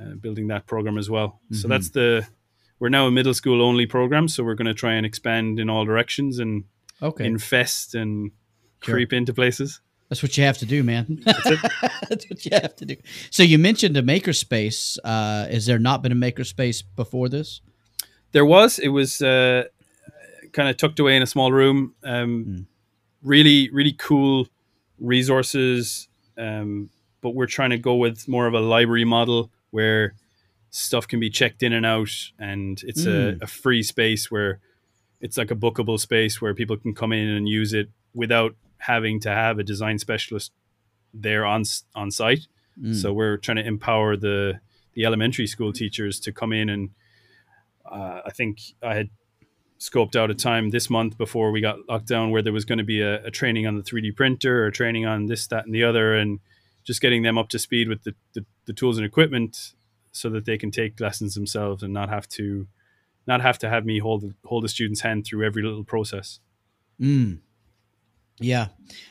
uh, 0.00 0.14
building 0.14 0.46
that 0.48 0.66
program 0.66 0.96
as 0.96 1.10
well. 1.10 1.40
So 1.52 1.66
Mhm. 1.66 1.70
that's 1.70 1.90
the 1.90 2.26
we're 2.80 2.88
now 2.90 3.08
a 3.08 3.10
middle 3.10 3.34
school 3.34 3.60
only 3.60 3.86
program, 3.86 4.28
so 4.28 4.44
we're 4.44 4.54
going 4.54 4.68
to 4.68 4.74
try 4.74 4.92
and 4.94 5.04
expand 5.04 5.58
in 5.58 5.68
all 5.68 5.84
directions 5.84 6.38
and 6.38 6.62
Okay. 7.02 7.26
infest 7.26 7.92
and 7.96 8.30
Sure. 8.82 8.94
creep 8.94 9.12
into 9.12 9.32
places. 9.34 9.80
That's 10.08 10.22
what 10.22 10.38
you 10.38 10.44
have 10.44 10.56
to 10.58 10.66
do, 10.66 10.82
man. 10.82 11.22
That's 11.24 12.28
what 12.30 12.44
you 12.46 12.50
have 12.52 12.74
to 12.76 12.84
do. 12.86 12.96
So 13.30 13.42
you 13.42 13.58
mentioned 13.58 13.96
a 13.96 14.02
makerspace. 14.02 14.96
Uh, 15.04 15.46
has 15.48 15.66
there 15.66 15.78
not 15.78 16.02
been 16.02 16.12
a 16.12 16.14
makerspace 16.14 16.82
before 16.96 17.28
this? 17.28 17.60
There 18.32 18.46
was 18.46 18.78
it 18.78 18.88
was 18.88 19.20
uh, 19.20 19.64
kind 20.52 20.68
of 20.68 20.76
tucked 20.76 20.98
away 21.00 21.16
in 21.16 21.22
a 21.22 21.26
small 21.26 21.52
room. 21.52 21.94
Um, 22.04 22.44
Mm. 22.44 22.64
Really, 23.22 23.68
really 23.70 23.92
cool 23.92 24.46
resources, 25.00 26.06
um, 26.36 26.88
but 27.20 27.30
we're 27.34 27.46
trying 27.46 27.70
to 27.70 27.78
go 27.78 27.96
with 27.96 28.28
more 28.28 28.46
of 28.46 28.54
a 28.54 28.60
library 28.60 29.04
model 29.04 29.50
where 29.70 30.14
stuff 30.70 31.08
can 31.08 31.18
be 31.18 31.28
checked 31.30 31.62
in 31.64 31.72
and 31.72 31.84
out, 31.84 32.10
and 32.38 32.80
it's 32.84 33.04
Mm. 33.04 33.40
a, 33.40 33.44
a 33.44 33.46
free 33.48 33.82
space 33.82 34.30
where 34.30 34.60
it's 35.20 35.36
like 35.36 35.50
a 35.50 35.56
bookable 35.56 35.98
space 35.98 36.40
where 36.40 36.54
people 36.54 36.76
can 36.76 36.94
come 36.94 37.12
in 37.12 37.26
and 37.28 37.48
use 37.48 37.72
it 37.72 37.88
without 38.14 38.54
having 38.78 39.20
to 39.20 39.30
have 39.30 39.58
a 39.58 39.62
design 39.62 39.98
specialist 39.98 40.52
there 41.14 41.44
on 41.44 41.64
on 41.94 42.10
site. 42.10 42.46
Mm. 42.80 42.94
So 42.94 43.12
we're 43.12 43.36
trying 43.36 43.56
to 43.56 43.66
empower 43.66 44.16
the 44.16 44.60
the 44.94 45.04
elementary 45.04 45.46
school 45.46 45.72
teachers 45.72 46.18
to 46.20 46.32
come 46.32 46.52
in 46.52 46.68
and 46.68 46.90
uh, 47.90 48.20
I 48.26 48.30
think 48.30 48.60
I 48.82 48.94
had 48.94 49.10
scoped 49.78 50.16
out 50.16 50.30
a 50.30 50.34
time 50.34 50.70
this 50.70 50.90
month 50.90 51.16
before 51.16 51.50
we 51.50 51.60
got 51.60 51.78
locked 51.88 52.06
down 52.06 52.30
where 52.30 52.42
there 52.42 52.52
was 52.52 52.64
going 52.64 52.78
to 52.78 52.84
be 52.84 53.00
a, 53.00 53.24
a 53.24 53.30
training 53.30 53.66
on 53.66 53.76
the 53.76 53.82
3D 53.82 54.16
printer 54.16 54.64
or 54.64 54.70
training 54.70 55.06
on 55.06 55.26
this, 55.26 55.46
that, 55.48 55.64
and 55.64 55.74
the 55.74 55.84
other, 55.84 56.14
and 56.14 56.40
just 56.84 57.00
getting 57.00 57.22
them 57.22 57.38
up 57.38 57.48
to 57.50 57.58
speed 57.58 57.88
with 57.88 58.02
the, 58.02 58.14
the, 58.34 58.44
the 58.66 58.72
tools 58.72 58.96
and 58.96 59.06
equipment 59.06 59.74
so 60.12 60.28
that 60.30 60.46
they 60.46 60.58
can 60.58 60.70
take 60.70 60.98
lessons 61.00 61.34
themselves 61.34 61.82
and 61.82 61.92
not 61.92 62.08
have 62.08 62.28
to 62.28 62.66
not 63.26 63.42
have 63.42 63.58
to 63.58 63.68
have 63.68 63.84
me 63.84 63.98
hold 63.98 64.32
hold 64.46 64.64
a 64.64 64.68
student's 64.68 65.02
hand 65.02 65.26
through 65.26 65.44
every 65.44 65.62
little 65.62 65.84
process. 65.84 66.40
Mm. 66.98 67.40
Yeah, 68.40 68.68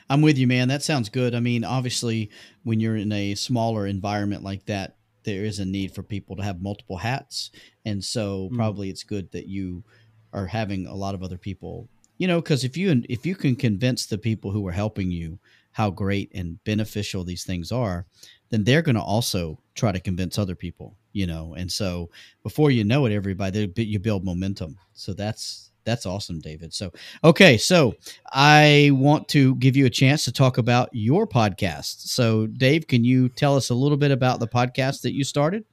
I'm 0.09 0.21
with 0.21 0.37
you, 0.37 0.47
man. 0.47 0.69
That 0.69 0.83
sounds 0.83 1.09
good. 1.09 1.35
I 1.35 1.39
mean, 1.39 1.63
obviously, 1.63 2.29
when 2.63 2.79
you're 2.79 2.95
in 2.95 3.11
a 3.11 3.35
smaller 3.35 3.85
environment 3.85 4.43
like 4.43 4.65
that, 4.65 4.95
there 5.23 5.43
is 5.43 5.59
a 5.59 5.65
need 5.65 5.93
for 5.93 6.03
people 6.03 6.37
to 6.37 6.43
have 6.43 6.61
multiple 6.61 6.97
hats, 6.97 7.51
and 7.83 8.03
so 8.03 8.49
Mm. 8.49 8.55
probably 8.55 8.89
it's 8.89 9.03
good 9.03 9.31
that 9.31 9.47
you 9.47 9.83
are 10.31 10.47
having 10.47 10.87
a 10.87 10.95
lot 10.95 11.13
of 11.15 11.23
other 11.23 11.37
people. 11.37 11.89
You 12.17 12.27
know, 12.27 12.41
because 12.41 12.63
if 12.63 12.77
you 12.77 13.03
if 13.09 13.25
you 13.25 13.35
can 13.35 13.55
convince 13.55 14.05
the 14.05 14.17
people 14.17 14.51
who 14.51 14.65
are 14.67 14.71
helping 14.71 15.11
you 15.11 15.39
how 15.73 15.91
great 15.91 16.31
and 16.33 16.63
beneficial 16.63 17.23
these 17.23 17.43
things 17.43 17.71
are, 17.71 18.05
then 18.49 18.63
they're 18.63 18.81
going 18.81 18.95
to 18.95 19.01
also 19.01 19.59
try 19.75 19.91
to 19.91 19.99
convince 19.99 20.37
other 20.37 20.55
people. 20.55 20.97
You 21.11 21.27
know, 21.27 21.53
and 21.55 21.71
so 21.71 22.09
before 22.43 22.71
you 22.71 22.83
know 22.85 23.05
it, 23.05 23.11
everybody 23.13 23.71
you 23.75 23.99
build 23.99 24.23
momentum. 24.23 24.77
So 24.93 25.13
that's 25.13 25.66
that's 25.87 26.05
awesome, 26.05 26.39
David. 26.39 26.73
So 26.73 26.91
okay, 27.23 27.57
so 27.57 27.95
I 28.31 28.91
want 28.93 29.29
to 29.29 29.55
give 29.55 29.75
you 29.75 29.85
a 29.85 29.89
chance 29.89 30.25
to 30.25 30.31
talk 30.31 30.57
about 30.57 30.89
your 30.91 31.25
podcast. 31.25 32.07
So, 32.07 32.45
Dave, 32.45 32.87
can 32.87 33.03
you 33.05 33.29
tell 33.29 33.55
us 33.55 33.69
a 33.69 33.73
little 33.73 33.97
bit 33.97 34.11
about 34.11 34.39
the 34.39 34.47
podcast 34.47 35.01
that 35.01 35.13
you 35.13 35.23
started? 35.23 35.63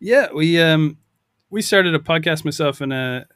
Yeah, 0.00 0.28
we 0.34 0.60
um 0.60 0.96
we 1.50 1.62
started 1.62 1.94
a 1.94 1.98
podcast 1.98 2.44
myself 2.44 2.80
and 2.80 2.92
a 2.92 3.26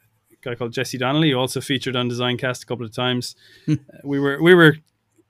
guy 0.41 0.55
called 0.55 0.73
Jesse 0.73 0.97
Donnelly, 0.97 1.31
who 1.31 1.37
also 1.37 1.61
featured 1.61 1.95
on 1.95 2.09
Designcast 2.09 2.63
a 2.63 2.65
couple 2.65 2.85
of 2.85 2.93
times. 2.93 3.35
Uh, 3.69 3.75
we 4.03 4.19
were 4.19 4.41
we 4.41 4.55
were 4.55 4.75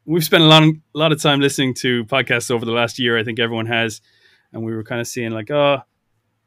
we've 0.05 0.23
spent 0.23 0.43
a 0.43 0.47
lot 0.47 0.63
a 0.63 0.73
lot 0.93 1.11
of 1.11 1.21
time 1.21 1.41
listening 1.41 1.73
to 1.73 2.05
podcasts 2.05 2.49
over 2.49 2.65
the 2.65 2.71
last 2.71 2.97
year. 2.97 3.17
I 3.17 3.23
think 3.23 3.39
everyone 3.39 3.65
has, 3.65 4.01
and 4.53 4.63
we 4.63 4.73
were 4.73 4.83
kind 4.83 5.01
of 5.01 5.07
seeing 5.07 5.31
like, 5.31 5.51
oh, 5.51 5.81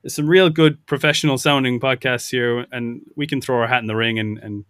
there's 0.04 0.14
some 0.14 0.28
real 0.28 0.50
good 0.50 0.84
professional 0.84 1.38
sounding 1.38 1.80
podcasts 1.80 2.30
here, 2.30 2.66
and 2.70 3.00
we 3.16 3.26
can 3.26 3.40
throw 3.40 3.56
our 3.56 3.66
hat 3.66 3.80
in 3.80 3.86
the 3.86 3.96
ring 3.96 4.18
and 4.18 4.38
and 4.38 4.66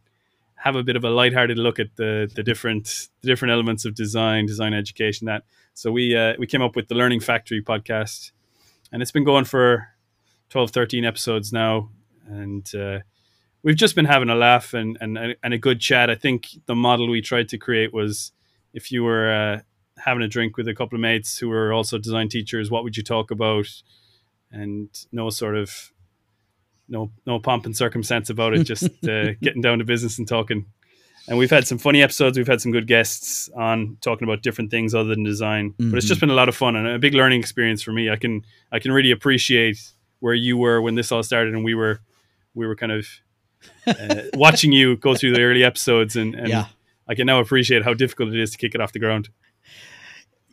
have 0.54 0.76
a 0.76 0.84
bit 0.84 0.94
of 0.94 1.02
a 1.02 1.10
lighthearted 1.10 1.58
look 1.58 1.80
at 1.80 1.96
the 1.96 2.30
the 2.32 2.44
different 2.44 3.08
the 3.20 3.26
different 3.26 3.50
elements 3.50 3.84
of 3.84 3.96
design, 3.96 4.46
design 4.46 4.72
education. 4.72 5.26
That 5.26 5.42
so 5.74 5.90
we 5.90 6.16
uh, 6.16 6.34
we 6.38 6.46
came 6.46 6.62
up 6.62 6.76
with 6.76 6.86
the 6.86 6.94
Learning 6.94 7.18
Factory 7.18 7.60
podcast, 7.60 8.30
and 8.92 9.02
it's 9.02 9.10
been 9.10 9.24
going 9.24 9.44
for 9.44 9.88
12, 10.50 10.70
13 10.70 11.04
episodes 11.04 11.52
now, 11.52 11.90
and 12.28 12.72
uh, 12.72 13.00
we've 13.64 13.74
just 13.74 13.96
been 13.96 14.04
having 14.04 14.30
a 14.30 14.36
laugh 14.36 14.72
and, 14.72 14.96
and 15.00 15.18
and 15.42 15.52
a 15.52 15.58
good 15.58 15.80
chat. 15.80 16.10
I 16.10 16.14
think 16.14 16.46
the 16.66 16.76
model 16.76 17.10
we 17.10 17.20
tried 17.20 17.48
to 17.48 17.58
create 17.58 17.92
was 17.92 18.30
if 18.72 18.92
you 18.92 19.02
were 19.02 19.32
uh, 19.32 19.60
having 19.98 20.22
a 20.22 20.28
drink 20.28 20.56
with 20.56 20.68
a 20.68 20.74
couple 20.74 20.94
of 20.94 21.00
mates 21.00 21.38
who 21.38 21.48
were 21.48 21.72
also 21.72 21.98
design 21.98 22.28
teachers, 22.28 22.70
what 22.70 22.84
would 22.84 22.96
you 22.96 23.02
talk 23.02 23.32
about? 23.32 23.66
And 24.54 24.88
no 25.12 25.30
sort 25.30 25.56
of 25.56 25.90
no 26.88 27.10
no 27.26 27.38
pomp 27.40 27.66
and 27.66 27.76
circumstance 27.76 28.30
about 28.30 28.54
it, 28.54 28.64
just 28.64 28.84
uh, 29.08 29.32
getting 29.42 29.62
down 29.62 29.78
to 29.78 29.84
business 29.84 30.18
and 30.18 30.28
talking. 30.28 30.66
And 31.26 31.38
we've 31.38 31.50
had 31.50 31.66
some 31.66 31.78
funny 31.78 32.02
episodes. 32.02 32.36
We've 32.36 32.46
had 32.46 32.60
some 32.60 32.70
good 32.70 32.86
guests 32.86 33.48
on 33.56 33.96
talking 34.02 34.28
about 34.28 34.42
different 34.42 34.70
things 34.70 34.94
other 34.94 35.08
than 35.08 35.24
design. 35.24 35.74
But 35.78 35.96
it's 35.96 36.06
just 36.06 36.20
been 36.20 36.28
a 36.30 36.34
lot 36.34 36.50
of 36.50 36.54
fun 36.56 36.76
and 36.76 36.86
a 36.86 36.98
big 36.98 37.14
learning 37.14 37.40
experience 37.40 37.82
for 37.82 37.92
me. 37.92 38.10
I 38.10 38.16
can 38.16 38.42
I 38.70 38.78
can 38.78 38.92
really 38.92 39.10
appreciate 39.10 39.78
where 40.20 40.34
you 40.34 40.56
were 40.58 40.80
when 40.82 40.94
this 40.94 41.10
all 41.10 41.22
started, 41.22 41.54
and 41.54 41.64
we 41.64 41.74
were 41.74 42.00
we 42.54 42.66
were 42.66 42.76
kind 42.76 42.92
of 42.92 43.06
uh, 43.86 44.22
watching 44.34 44.70
you 44.72 44.96
go 44.96 45.14
through 45.16 45.32
the 45.34 45.40
early 45.42 45.64
episodes, 45.64 46.14
and, 46.16 46.34
and 46.34 46.48
Yeah. 46.48 46.66
I 47.08 47.14
can 47.14 47.26
now 47.26 47.40
appreciate 47.40 47.84
how 47.84 47.94
difficult 47.94 48.28
it 48.34 48.40
is 48.40 48.50
to 48.52 48.58
kick 48.58 48.74
it 48.74 48.80
off 48.80 48.92
the 48.92 48.98
ground. 48.98 49.28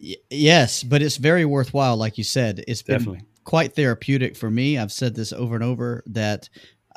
Y- 0.02 0.16
yes, 0.30 0.84
but 0.84 1.02
it's 1.02 1.18
very 1.18 1.46
worthwhile. 1.46 1.96
Like 1.98 2.18
you 2.18 2.24
said, 2.24 2.64
it's 2.68 2.82
been 2.82 2.98
Definitely. 2.98 3.26
Quite 3.44 3.76
therapeutic 3.76 4.36
for 4.36 4.50
me. 4.52 4.78
I've 4.78 4.92
said 4.92 5.16
this 5.16 5.34
over 5.34 5.56
and 5.56 5.64
over 5.64 6.04
that 6.08 6.50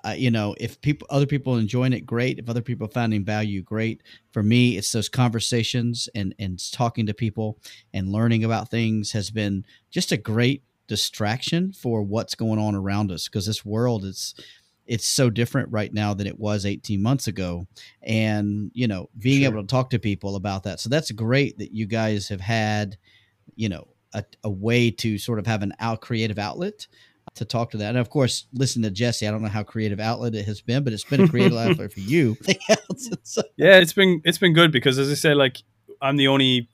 uh, 0.05 0.11
you 0.11 0.31
know, 0.31 0.55
if 0.61 0.79
people, 0.83 1.07
other 1.09 1.25
people 1.25 1.57
enjoying 1.57 1.95
it, 1.95 2.01
great. 2.01 2.39
If 2.39 2.51
other 2.51 2.61
people 2.61 2.87
finding 2.89 3.25
value, 3.25 3.63
great. 3.63 4.03
For 4.33 4.43
me, 4.43 4.77
it's 4.77 4.93
those 4.93 5.09
conversations 5.09 6.09
and 6.15 6.35
and 6.39 6.61
talking 6.73 7.07
to 7.07 7.15
people 7.15 7.59
and 7.95 8.13
learning 8.13 8.45
about 8.45 8.71
things 8.71 9.13
has 9.13 9.31
been 9.31 9.65
just 9.91 10.13
a 10.13 10.19
great 10.19 10.63
distraction 10.87 11.73
for 11.73 12.03
what's 12.03 12.35
going 12.35 12.59
on 12.59 12.75
around 12.75 13.11
us 13.11 13.29
because 13.29 13.47
this 13.47 13.65
world 13.65 14.05
is 14.05 14.35
it's 14.87 15.07
so 15.07 15.31
different 15.31 15.73
right 15.73 15.95
now 15.95 16.13
than 16.13 16.27
it 16.27 16.39
was 16.39 16.67
18 16.67 17.01
months 17.03 17.27
ago 17.27 17.67
and 18.03 18.71
you 18.75 18.87
know 18.87 19.09
being 19.17 19.41
sure. 19.41 19.51
able 19.51 19.63
to 19.63 19.67
talk 19.67 19.89
to 19.89 19.99
people 19.99 20.37
about 20.37 20.65
that 20.65 20.79
so 20.79 20.91
that's 20.91 21.11
great 21.13 21.57
that 21.57 21.73
you 21.73 21.87
guys 21.87 22.29
have 22.29 22.43
had 22.43 22.99
you 23.57 23.71
know 23.71 23.89
a, 24.15 24.25
a 24.45 24.51
way 24.51 24.91
to 24.91 25.19
sort 25.19 25.39
of 25.39 25.47
have 25.47 25.63
an 25.63 25.75
out 25.81 26.01
creative 26.01 26.39
outlet 26.39 26.87
to 27.35 27.45
talk 27.45 27.71
to 27.73 27.79
that. 27.79 27.91
And 27.91 27.99
of 27.99 28.11
course, 28.11 28.47
listen 28.53 28.83
to 28.83 28.91
Jesse. 28.91 29.27
I 29.27 29.31
don't 29.31 29.43
know 29.43 29.49
how 29.49 29.63
creative 29.63 30.01
outlet 30.01 30.35
it 30.35 30.47
has 30.47 30.61
been, 30.61 30.85
but 30.85 30.93
it's 30.93 31.05
been 31.05 31.23
a 31.23 31.29
creative 31.29 31.59
outlet 31.59 31.93
for 31.93 32.01
you. 32.01 32.37
yeah, 33.57 33.79
it's 33.79 33.93
been 33.93 34.23
it's 34.25 34.39
been 34.39 34.53
good 34.53 34.73
because 34.73 34.99
as 34.99 35.11
I 35.11 35.15
said, 35.15 35.37
like 35.37 35.63
I'm 36.01 36.17
the 36.17 36.29
only 36.29 36.69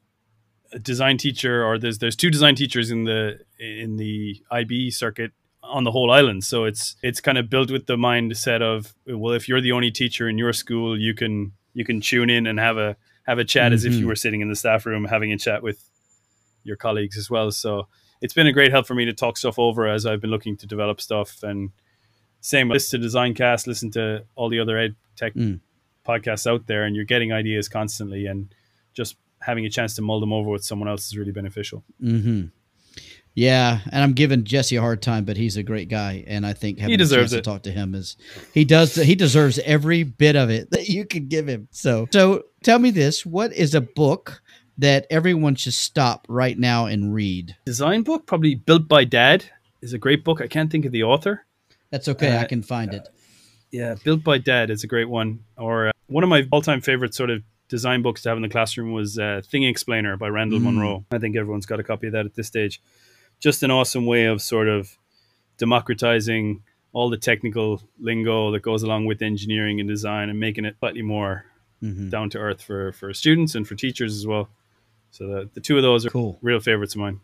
design 0.83 1.17
teacher, 1.17 1.65
or 1.65 1.79
there's 1.79 1.99
there's 1.99 2.17
two 2.17 2.31
design 2.31 2.55
teachers 2.55 2.91
in 2.91 3.05
the 3.05 3.39
in 3.59 3.97
the 3.97 4.43
IB 4.51 4.91
circuit 4.91 5.33
on 5.63 5.85
the 5.85 5.91
whole 5.91 6.11
island. 6.11 6.45
So 6.45 6.65
it's 6.65 6.97
it's 7.03 7.21
kind 7.21 7.39
of 7.39 7.49
built 7.49 7.71
with 7.71 7.87
the 7.87 7.97
mindset 7.97 8.63
of 8.63 8.95
well, 9.07 9.35
if 9.35 9.49
you're 9.49 9.61
the 9.61 9.73
only 9.73 9.91
teacher 9.91 10.29
in 10.29 10.39
your 10.39 10.53
school, 10.53 10.99
you 10.99 11.15
can 11.15 11.53
you 11.73 11.85
can 11.85 12.01
tune 12.01 12.31
in 12.31 12.47
and 12.47 12.59
have 12.59 12.77
a 12.77 12.97
have 13.27 13.39
a 13.39 13.45
chat 13.45 13.67
mm-hmm. 13.67 13.75
as 13.75 13.85
if 13.85 13.93
you 13.93 14.01
mm-hmm. 14.01 14.09
were 14.09 14.17
sitting 14.17 14.41
in 14.41 14.49
the 14.49 14.57
staff 14.57 14.87
room 14.87 15.05
having 15.05 15.33
a 15.33 15.39
chat 15.39 15.63
with 15.63 15.90
your 16.65 16.77
colleagues 16.77 17.17
as 17.17 17.31
well. 17.31 17.51
So 17.51 17.89
it's 18.21 18.35
been 18.35 18.47
a 18.47 18.53
great 18.53 18.71
help 18.71 18.87
for 18.87 18.95
me 18.95 19.05
to 19.07 19.13
talk 19.13 19.37
stuff 19.37 19.59
over 19.59 19.89
as 19.89 20.07
I've 20.07 20.21
been 20.21 20.31
looking 20.31 20.57
to 20.59 20.67
develop 20.67 21.01
stuff. 21.01 21.43
And 21.43 21.71
same, 22.41 22.69
with 22.69 22.77
listen 22.77 23.01
to 23.01 23.07
Designcast, 23.07 23.67
listen 23.67 23.91
to 23.93 24.25
all 24.35 24.49
the 24.49 24.61
other 24.61 24.79
ed 24.79 24.95
tech 25.17 25.35
mm. 25.35 25.61
podcasts 26.07 26.47
out 26.47 26.67
there, 26.67 26.85
and 26.85 26.95
you're 26.95 27.05
getting 27.05 27.33
ideas 27.33 27.69
constantly. 27.69 28.27
And 28.27 28.55
just 28.93 29.17
having 29.41 29.65
a 29.67 29.71
chance 29.71 29.95
to 29.95 30.03
mull 30.03 30.21
them 30.21 30.33
over 30.33 30.51
with 30.51 30.65
someone 30.65 30.89
else 30.89 31.07
is 31.07 31.17
really 31.17 31.33
beneficial. 31.33 31.85
Mm-hmm. 32.03 32.47
Yeah, 33.35 33.81
and 33.93 34.03
I'm 34.03 34.13
giving 34.13 34.45
Jesse 34.45 34.77
a 34.77 34.81
hard 34.81 35.03
time, 35.03 35.25
but 35.25 35.37
he's 35.37 35.57
a 35.57 35.63
great 35.63 35.89
guy, 35.89 36.25
and 36.27 36.45
I 36.45 36.53
think 36.53 36.79
having 36.79 36.91
he 36.91 36.97
deserves 36.97 37.13
a 37.13 37.21
chance 37.21 37.33
it. 37.33 37.37
to 37.37 37.43
talk 37.43 37.63
to 37.63 37.71
him 37.71 37.95
is 37.95 38.17
he 38.53 38.65
does 38.65 38.97
he 38.97 39.15
deserves 39.15 39.59
every 39.61 40.03
bit 40.03 40.35
of 40.35 40.51
it 40.51 40.71
that 40.73 40.89
you 40.89 41.07
can 41.07 41.29
give 41.29 41.47
him. 41.49 41.69
So, 41.71 42.09
so 42.13 42.43
tell 42.65 42.79
me 42.79 42.91
this: 42.91 43.25
what 43.25 43.53
is 43.53 43.75
a 43.75 43.81
book 43.81 44.43
that 44.81 45.07
everyone 45.11 45.55
should 45.55 45.75
stop 45.75 46.27
right 46.29 46.59
now 46.59 46.87
and 46.87 47.15
read? 47.15 47.57
Design 47.67 48.03
book, 48.03 48.27
probably 48.27 48.55
Built 48.55 48.89
by 48.89 49.05
Dad, 49.05 49.45
is 49.83 49.93
a 49.93 49.99
great 49.99 50.25
book. 50.25 50.41
I 50.41 50.49
can't 50.49 50.73
think 50.73 50.87
of 50.87 50.93
the 50.93 51.03
author. 51.03 51.45
That's 51.91 52.09
okay. 52.09 52.37
Uh, 52.37 52.41
I 52.41 52.45
can 52.45 52.63
find 52.63 52.93
uh, 52.93 52.97
it. 52.97 53.09
Yeah, 53.71 53.95
Built 54.03 54.25
by 54.25 54.39
Dad 54.39 54.71
is 54.71 54.83
a 54.83 54.87
great 54.87 55.09
one. 55.09 55.41
Or 55.57 55.89
uh, 55.89 55.93
one 56.07 56.25
of 56.25 56.31
my 56.31 56.47
all-time 56.51 56.81
favorite 56.81 57.15
sort 57.15 57.31
of 57.31 57.43
design 57.69 58.03
books 58.03 58.23
to 58.23 58.31
have 58.31 58.39
in 58.39 58.43
the 58.43 58.49
classroom 58.49 58.93
was 58.93 59.19
uh, 59.19 59.43
Thing 59.45 59.65
Explainer 59.65 60.17
by 60.17 60.29
Randall 60.29 60.61
mm. 60.61 61.05
I 61.13 61.19
think 61.19 61.37
everyone's 61.37 61.67
got 61.67 61.79
a 61.79 61.85
copy 61.85 62.07
of 62.07 62.15
that 62.15 62.27
at 62.27 62.35
this 62.35 62.47
stage. 62.47 62.83
Just 63.39 63.63
an 63.63 63.71
awesome 63.71 64.07
way 64.07 64.25
of 64.25 64.43
sort 64.43 64.69
of 64.69 64.97
democratizing 65.59 66.63
all 66.93 67.11
the 67.11 67.19
technical 67.19 67.83
lingo 68.01 68.51
that 68.51 68.63
goes 68.63 68.83
along 68.83 69.05
with 69.05 69.23
engineering 69.23 69.79
and 69.79 69.89
design 69.89 70.31
and 70.31 70.41
making 70.41 70.65
it 70.65 70.77
slightly 70.81 71.03
more 71.03 71.45
mm-hmm. 71.83 72.09
down 72.09 72.31
to 72.31 72.39
earth 72.39 72.63
for 72.63 72.93
for 72.93 73.15
students 73.15 73.55
and 73.55 73.69
for 73.69 73.75
teachers 73.75 74.17
as 74.17 74.27
well. 74.27 74.49
So 75.11 75.27
the, 75.27 75.51
the 75.55 75.61
two 75.61 75.77
of 75.77 75.83
those 75.83 76.07
are 76.07 76.11
cool. 76.11 76.39
real 76.43 76.61
favorites 76.61 76.95
of 76.95 77.01
mine. 77.01 77.21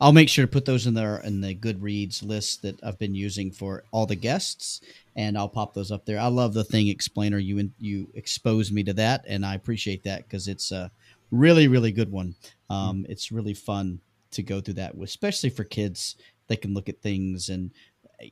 I'll 0.00 0.12
make 0.12 0.28
sure 0.28 0.46
to 0.46 0.50
put 0.50 0.64
those 0.64 0.86
in 0.86 0.94
there 0.94 1.18
in 1.18 1.40
the 1.40 1.54
Goodreads 1.54 2.22
list 2.22 2.62
that 2.62 2.82
I've 2.82 2.98
been 2.98 3.14
using 3.14 3.50
for 3.50 3.84
all 3.90 4.06
the 4.06 4.16
guests, 4.16 4.80
and 5.14 5.36
I'll 5.36 5.48
pop 5.48 5.74
those 5.74 5.92
up 5.92 6.06
there. 6.06 6.18
I 6.18 6.26
love 6.28 6.54
the 6.54 6.64
thing 6.64 6.88
explainer. 6.88 7.38
You 7.38 7.70
you 7.78 8.08
exposed 8.14 8.72
me 8.72 8.82
to 8.84 8.94
that, 8.94 9.24
and 9.28 9.44
I 9.44 9.54
appreciate 9.54 10.04
that 10.04 10.24
because 10.24 10.48
it's 10.48 10.72
a 10.72 10.90
really 11.30 11.68
really 11.68 11.92
good 11.92 12.10
one. 12.10 12.34
Um, 12.68 13.06
it's 13.08 13.30
really 13.30 13.54
fun 13.54 14.00
to 14.32 14.42
go 14.42 14.60
through 14.60 14.74
that, 14.74 14.94
especially 14.94 15.50
for 15.50 15.64
kids. 15.64 16.16
They 16.46 16.56
can 16.56 16.74
look 16.74 16.88
at 16.88 17.02
things, 17.02 17.48
and 17.48 17.70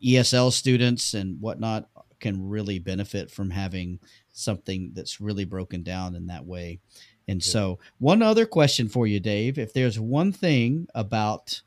ESL 0.02 0.52
students 0.52 1.14
and 1.14 1.40
whatnot 1.40 1.88
can 2.20 2.48
really 2.48 2.78
benefit 2.78 3.30
from 3.30 3.50
having 3.50 3.98
something 4.32 4.92
that's 4.94 5.20
really 5.20 5.44
broken 5.44 5.82
down 5.82 6.14
in 6.14 6.26
that 6.26 6.46
way. 6.46 6.80
And 7.28 7.44
yeah. 7.44 7.52
so, 7.52 7.78
one 7.98 8.22
other 8.22 8.46
question 8.46 8.88
for 8.88 9.06
you, 9.06 9.20
Dave. 9.20 9.58
If 9.58 9.74
there's 9.74 10.00
one 10.00 10.32
thing 10.32 10.88
about 10.94 11.60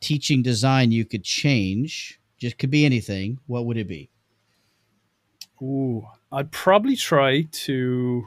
teaching 0.00 0.42
design 0.42 0.90
you 0.92 1.04
could 1.04 1.22
change, 1.22 2.18
just 2.38 2.58
could 2.58 2.70
be 2.70 2.84
anything, 2.84 3.38
what 3.46 3.66
would 3.66 3.76
it 3.76 3.86
be? 3.86 4.10
Ooh, 5.62 6.06
I'd 6.32 6.50
probably 6.50 6.96
try 6.96 7.42
to. 7.42 8.26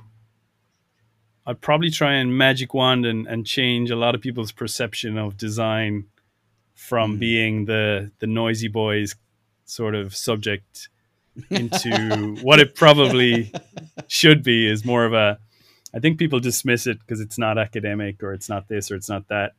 I'd 1.46 1.62
probably 1.62 1.90
try 1.90 2.14
and 2.14 2.38
magic 2.38 2.74
wand 2.74 3.06
and, 3.06 3.26
and 3.26 3.46
change 3.46 3.90
a 3.90 3.96
lot 3.96 4.16
of 4.16 4.22
people's 4.22 4.52
perception 4.52 5.18
of 5.18 5.38
design 5.38 6.06
from 6.74 7.16
mm. 7.16 7.20
being 7.20 7.66
the 7.66 8.12
the 8.20 8.28
noisy 8.28 8.68
boys 8.68 9.16
sort 9.66 9.96
of 9.96 10.16
subject 10.16 10.90
into 11.50 12.38
what 12.42 12.60
it 12.60 12.76
probably 12.76 13.52
should 14.08 14.44
be 14.44 14.68
is 14.68 14.86
more 14.86 15.06
of 15.06 15.14
a 15.14 15.40
I 15.98 16.00
think 16.00 16.20
people 16.20 16.40
dismiss 16.40 16.86
it 16.86 17.00
because 17.00 17.20
it's 17.20 17.40
not 17.40 17.58
academic 17.58 18.22
or 18.22 18.32
it's 18.32 18.50
not 18.50 18.68
this 18.68 18.92
or 18.92 18.96
it's 18.96 19.10
not 19.10 19.28
that, 19.30 19.54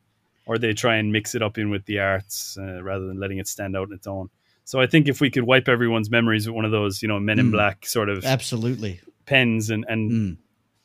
or 0.45 0.57
they 0.57 0.71
try 0.71 0.95
and 0.95 1.11
mix 1.11 1.35
it 1.35 1.41
up 1.41 1.57
in 1.57 1.69
with 1.69 1.83
the 1.83 1.99
arts 1.99 2.57
uh, 2.57 2.81
rather 2.81 3.05
than 3.07 3.19
letting 3.19 3.39
it 3.39 3.47
stand 3.49 3.75
out 3.75 3.89
on 3.89 3.93
its 3.93 4.07
own. 4.07 4.29
So 4.63 4.79
I 4.79 4.87
think 4.87 5.09
if 5.09 5.19
we 5.19 5.29
could 5.29 5.43
wipe 5.43 5.67
everyone's 5.67 6.09
memories 6.09 6.47
with 6.47 6.55
one 6.55 6.63
of 6.63 6.71
those, 6.71 7.01
you 7.01 7.09
know, 7.09 7.19
Men 7.19 7.39
in 7.39 7.47
mm. 7.47 7.51
Black 7.51 7.85
sort 7.85 8.07
of 8.07 8.23
absolutely 8.23 9.01
pens 9.25 9.69
and 9.69 9.83
and 9.89 10.11
mm. 10.11 10.37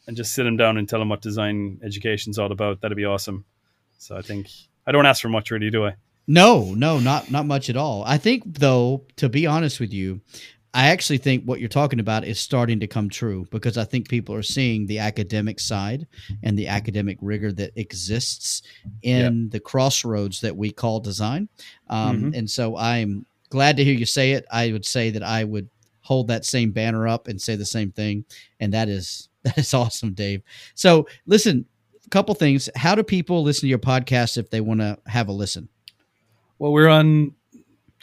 and 0.08 0.16
just 0.16 0.34
sit 0.34 0.42
them 0.42 0.56
down 0.56 0.76
and 0.76 0.88
tell 0.88 0.98
them 0.98 1.08
what 1.08 1.22
design 1.22 1.78
education's 1.84 2.36
all 2.36 2.50
about, 2.50 2.80
that'd 2.80 2.96
be 2.96 3.04
awesome. 3.04 3.44
So 3.98 4.16
I 4.16 4.22
think 4.22 4.48
I 4.88 4.90
don't 4.90 5.06
ask 5.06 5.22
for 5.22 5.28
much, 5.28 5.52
really, 5.52 5.70
do 5.70 5.86
I? 5.86 5.94
No, 6.26 6.74
no, 6.74 6.98
not 6.98 7.30
not 7.30 7.46
much 7.46 7.70
at 7.70 7.76
all. 7.76 8.02
I 8.04 8.18
think 8.18 8.42
though, 8.44 9.04
to 9.18 9.28
be 9.28 9.46
honest 9.46 9.78
with 9.78 9.92
you, 9.92 10.20
I 10.74 10.88
actually 10.88 11.18
think 11.18 11.44
what 11.44 11.60
you're 11.60 11.68
talking 11.68 12.00
about 12.00 12.24
is 12.24 12.40
starting 12.40 12.80
to 12.80 12.88
come 12.88 13.08
true 13.08 13.46
because 13.52 13.78
I 13.78 13.84
think 13.84 14.08
people 14.08 14.34
are 14.34 14.42
seeing 14.42 14.86
the 14.86 14.98
academic 14.98 15.60
side 15.60 16.08
and 16.42 16.58
the 16.58 16.66
academic 16.66 17.16
rigor 17.20 17.52
that 17.52 17.70
exists 17.76 18.62
in 19.02 19.42
yep. 19.42 19.52
the 19.52 19.60
crossroads 19.60 20.40
that 20.40 20.56
we 20.56 20.72
call 20.72 20.98
design. 20.98 21.48
Um, 21.88 22.16
mm-hmm. 22.16 22.34
And 22.34 22.50
so 22.50 22.76
I'm 22.76 23.24
glad 23.50 23.76
to 23.76 23.84
hear 23.84 23.94
you 23.94 24.04
say 24.04 24.32
it. 24.32 24.44
I 24.50 24.72
would 24.72 24.84
say 24.84 25.10
that 25.10 25.22
I 25.22 25.44
would 25.44 25.68
hold 26.00 26.26
that 26.28 26.44
same 26.44 26.72
banner 26.72 27.06
up 27.06 27.28
and 27.28 27.40
say 27.40 27.54
the 27.54 27.64
same 27.64 27.92
thing. 27.92 28.24
And 28.58 28.74
that 28.74 28.88
is 28.88 29.28
that 29.44 29.56
is 29.56 29.72
awesome, 29.74 30.12
Dave. 30.12 30.42
So 30.74 31.06
listen, 31.26 31.66
a 32.04 32.08
couple 32.08 32.34
things. 32.34 32.68
How 32.74 32.96
do 32.96 33.04
people 33.04 33.44
listen 33.44 33.62
to 33.62 33.68
your 33.68 33.78
podcast 33.78 34.38
if 34.38 34.50
they 34.50 34.60
want 34.60 34.80
to 34.80 34.98
have 35.06 35.28
a 35.28 35.32
listen? 35.32 35.68
Well, 36.58 36.72
we're 36.72 36.88
on 36.88 37.34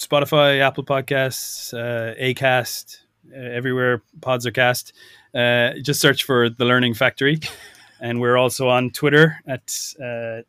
Spotify, 0.01 0.59
Apple 0.61 0.83
Podcasts, 0.83 1.73
uh, 1.75 2.15
Acast, 2.19 3.01
uh, 3.31 3.37
everywhere 3.37 4.01
pods 4.19 4.47
are 4.47 4.51
cast. 4.51 4.93
Uh, 5.33 5.73
just 5.81 6.01
search 6.01 6.23
for 6.23 6.49
the 6.49 6.65
Learning 6.65 6.95
Factory, 6.95 7.39
and 8.01 8.19
we're 8.19 8.35
also 8.35 8.67
on 8.67 8.89
Twitter 8.89 9.37
at 9.45 9.61
uh, 9.99 10.41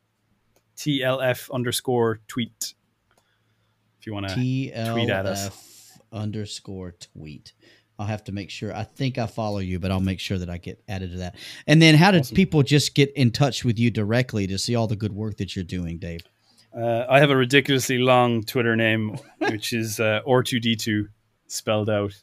TLF 0.77 1.51
underscore 1.53 2.21
tweet. 2.29 2.75
If 4.01 4.07
you 4.07 4.15
want 4.15 4.29
to 4.29 4.35
tweet 4.35 4.73
at 4.73 5.27
us, 5.27 5.99
underscore 6.11 6.93
tweet. 7.13 7.53
I'll 7.99 8.07
have 8.07 8.25
to 8.25 8.33
make 8.33 8.51
sure. 8.51 8.75
I 8.75 8.85
think 8.85 9.19
I 9.19 9.27
follow 9.27 9.59
you, 9.59 9.79
but 9.79 9.93
I'll 9.93 10.01
make 10.01 10.19
sure 10.19 10.39
that 10.39 10.49
I 10.49 10.57
get 10.57 10.83
added 10.89 11.13
to 11.13 11.19
that. 11.19 11.37
And 11.67 11.81
then, 11.81 11.95
how 11.95 12.11
did 12.11 12.23
awesome. 12.23 12.35
people 12.35 12.63
just 12.63 12.95
get 12.95 13.13
in 13.13 13.31
touch 13.31 13.67
with 13.67 13.79
you 13.79 13.91
directly 13.91 14.47
to 14.47 14.59
see 14.59 14.75
all 14.75 14.87
the 14.87 14.97
good 14.97 15.13
work 15.13 15.37
that 15.37 15.55
you're 15.55 15.65
doing, 15.65 15.99
Dave? 15.99 16.23
Uh, 16.77 17.05
I 17.09 17.21
have 17.21 17.31
a 17.31 17.37
ridiculously 17.37 17.99
long 17.99 18.43
Twitter 18.45 18.77
name, 18.77 19.19
which 19.39 19.73
is 19.73 20.01
uh, 20.01 20.21
R2D2 20.27 21.09
spelled 21.47 21.91
out, 21.91 22.15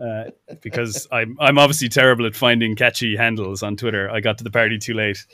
uh, 0.00 0.30
because 0.62 1.06
I'm 1.12 1.36
I'm 1.38 1.58
obviously 1.58 1.88
terrible 1.88 2.26
at 2.26 2.34
finding 2.34 2.76
catchy 2.76 3.16
handles 3.16 3.62
on 3.62 3.76
Twitter. 3.76 4.10
I 4.10 4.20
got 4.20 4.38
to 4.38 4.44
the 4.44 4.50
party 4.50 4.78
too 4.78 4.94
late, 4.94 5.24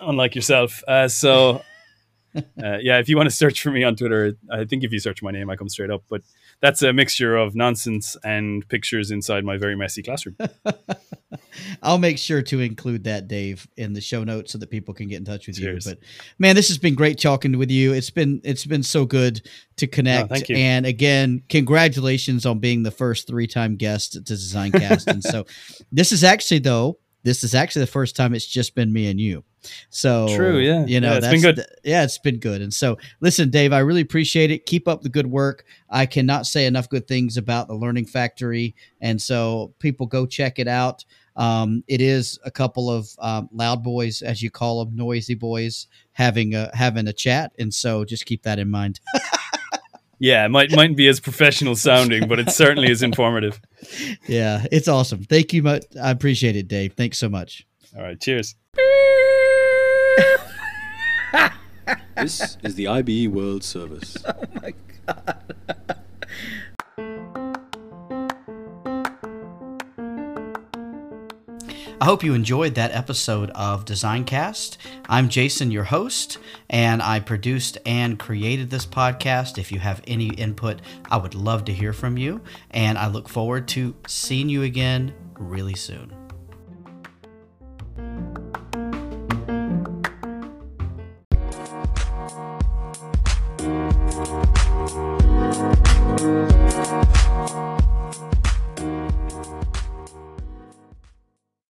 unlike 0.00 0.34
yourself. 0.34 0.82
Uh, 0.86 1.08
so, 1.08 1.62
uh, 2.36 2.78
yeah, 2.80 2.98
if 2.98 3.08
you 3.08 3.16
want 3.16 3.28
to 3.28 3.34
search 3.34 3.62
for 3.62 3.70
me 3.70 3.82
on 3.84 3.96
Twitter, 3.96 4.34
I 4.50 4.64
think 4.64 4.84
if 4.84 4.92
you 4.92 4.98
search 4.98 5.22
my 5.22 5.30
name, 5.30 5.50
I 5.50 5.56
come 5.56 5.68
straight 5.68 5.90
up. 5.90 6.04
But 6.08 6.22
that's 6.60 6.82
a 6.82 6.92
mixture 6.92 7.36
of 7.36 7.54
nonsense 7.54 8.16
and 8.24 8.66
pictures 8.68 9.10
inside 9.10 9.44
my 9.44 9.56
very 9.56 9.76
messy 9.76 10.02
classroom. 10.02 10.36
I'll 11.82 11.98
make 11.98 12.18
sure 12.18 12.42
to 12.42 12.60
include 12.60 13.04
that, 13.04 13.28
Dave, 13.28 13.66
in 13.76 13.92
the 13.92 14.00
show 14.00 14.24
notes 14.24 14.52
so 14.52 14.58
that 14.58 14.70
people 14.70 14.94
can 14.94 15.08
get 15.08 15.16
in 15.16 15.24
touch 15.24 15.46
with 15.46 15.58
Cheers. 15.58 15.86
you. 15.86 15.92
But 15.92 16.00
man, 16.38 16.54
this 16.54 16.68
has 16.68 16.78
been 16.78 16.94
great 16.94 17.18
talking 17.18 17.56
with 17.58 17.70
you. 17.70 17.92
It's 17.92 18.10
been 18.10 18.40
it's 18.44 18.66
been 18.66 18.82
so 18.82 19.04
good 19.04 19.42
to 19.76 19.86
connect. 19.86 20.32
Oh, 20.32 20.54
and 20.54 20.86
again, 20.86 21.42
congratulations 21.48 22.46
on 22.46 22.58
being 22.58 22.82
the 22.82 22.90
first 22.90 23.26
three 23.26 23.46
time 23.46 23.76
guest 23.76 24.12
to 24.12 24.20
Designcast. 24.20 25.06
and 25.06 25.22
so 25.22 25.46
this 25.92 26.12
is 26.12 26.22
actually 26.22 26.60
though 26.60 26.98
this 27.22 27.44
is 27.44 27.54
actually 27.54 27.80
the 27.80 27.90
first 27.90 28.16
time 28.16 28.34
it's 28.34 28.46
just 28.46 28.74
been 28.74 28.92
me 28.92 29.08
and 29.10 29.20
you. 29.20 29.44
So 29.90 30.26
True, 30.34 30.58
yeah. 30.58 30.86
you 30.86 31.00
know 31.00 31.10
Yeah, 31.10 31.16
it's 31.18 31.26
that's 31.26 31.34
been 31.34 31.42
good. 31.42 31.56
the- 31.56 31.68
yeah, 31.84 32.02
it's 32.02 32.16
been 32.18 32.38
good. 32.38 32.62
And 32.62 32.72
so, 32.72 32.96
listen, 33.20 33.50
Dave, 33.50 33.72
I 33.74 33.80
really 33.80 34.00
appreciate 34.00 34.50
it. 34.50 34.64
Keep 34.64 34.88
up 34.88 35.02
the 35.02 35.10
good 35.10 35.26
work. 35.26 35.64
I 35.90 36.06
cannot 36.06 36.46
say 36.46 36.64
enough 36.66 36.88
good 36.88 37.06
things 37.06 37.36
about 37.36 37.68
the 37.68 37.74
Learning 37.74 38.06
Factory, 38.06 38.74
and 39.02 39.20
so 39.20 39.74
people 39.78 40.06
go 40.06 40.24
check 40.24 40.58
it 40.58 40.68
out. 40.68 41.04
Um, 41.36 41.84
it 41.88 42.00
is 42.00 42.38
a 42.44 42.50
couple 42.50 42.90
of 42.90 43.08
um, 43.18 43.48
loud 43.52 43.82
boys, 43.82 44.20
as 44.22 44.42
you 44.42 44.50
call 44.50 44.84
them, 44.84 44.96
noisy 44.96 45.34
boys, 45.34 45.86
having 46.12 46.54
a 46.54 46.70
having 46.74 47.06
a 47.06 47.12
chat, 47.12 47.52
and 47.58 47.72
so 47.72 48.04
just 48.06 48.24
keep 48.26 48.42
that 48.44 48.58
in 48.58 48.70
mind. 48.70 49.00
Yeah, 50.20 50.44
it 50.44 50.50
might 50.50 50.70
mightn't 50.70 50.98
be 50.98 51.08
as 51.08 51.18
professional 51.18 51.74
sounding, 51.74 52.28
but 52.28 52.38
it 52.38 52.50
certainly 52.50 52.90
is 52.90 53.02
informative. 53.02 53.58
yeah, 54.28 54.66
it's 54.70 54.86
awesome. 54.86 55.24
Thank 55.24 55.54
you 55.54 55.62
much. 55.62 55.84
I 56.00 56.10
appreciate 56.10 56.56
it, 56.56 56.68
Dave. 56.68 56.92
Thanks 56.92 57.16
so 57.16 57.30
much. 57.30 57.66
All 57.96 58.02
right, 58.02 58.20
cheers. 58.20 58.54
This 62.16 62.58
is 62.62 62.74
the 62.74 62.86
IBE 62.86 63.32
World 63.32 63.64
Service. 63.64 64.16
Oh 65.08 65.94
I 72.00 72.06
hope 72.06 72.24
you 72.24 72.32
enjoyed 72.32 72.76
that 72.76 72.92
episode 72.92 73.50
of 73.50 73.84
Designcast. 73.84 74.78
I'm 75.06 75.28
Jason, 75.28 75.70
your 75.70 75.84
host, 75.84 76.38
and 76.70 77.02
I 77.02 77.20
produced 77.20 77.76
and 77.84 78.18
created 78.18 78.70
this 78.70 78.86
podcast. 78.86 79.58
If 79.58 79.70
you 79.70 79.80
have 79.80 80.00
any 80.06 80.28
input, 80.28 80.80
I 81.10 81.18
would 81.18 81.34
love 81.34 81.66
to 81.66 81.74
hear 81.74 81.92
from 81.92 82.16
you, 82.16 82.40
and 82.70 82.96
I 82.96 83.08
look 83.08 83.28
forward 83.28 83.68
to 83.68 83.94
seeing 84.06 84.48
you 84.48 84.62
again 84.62 85.12
really 85.38 85.74
soon. 85.74 86.19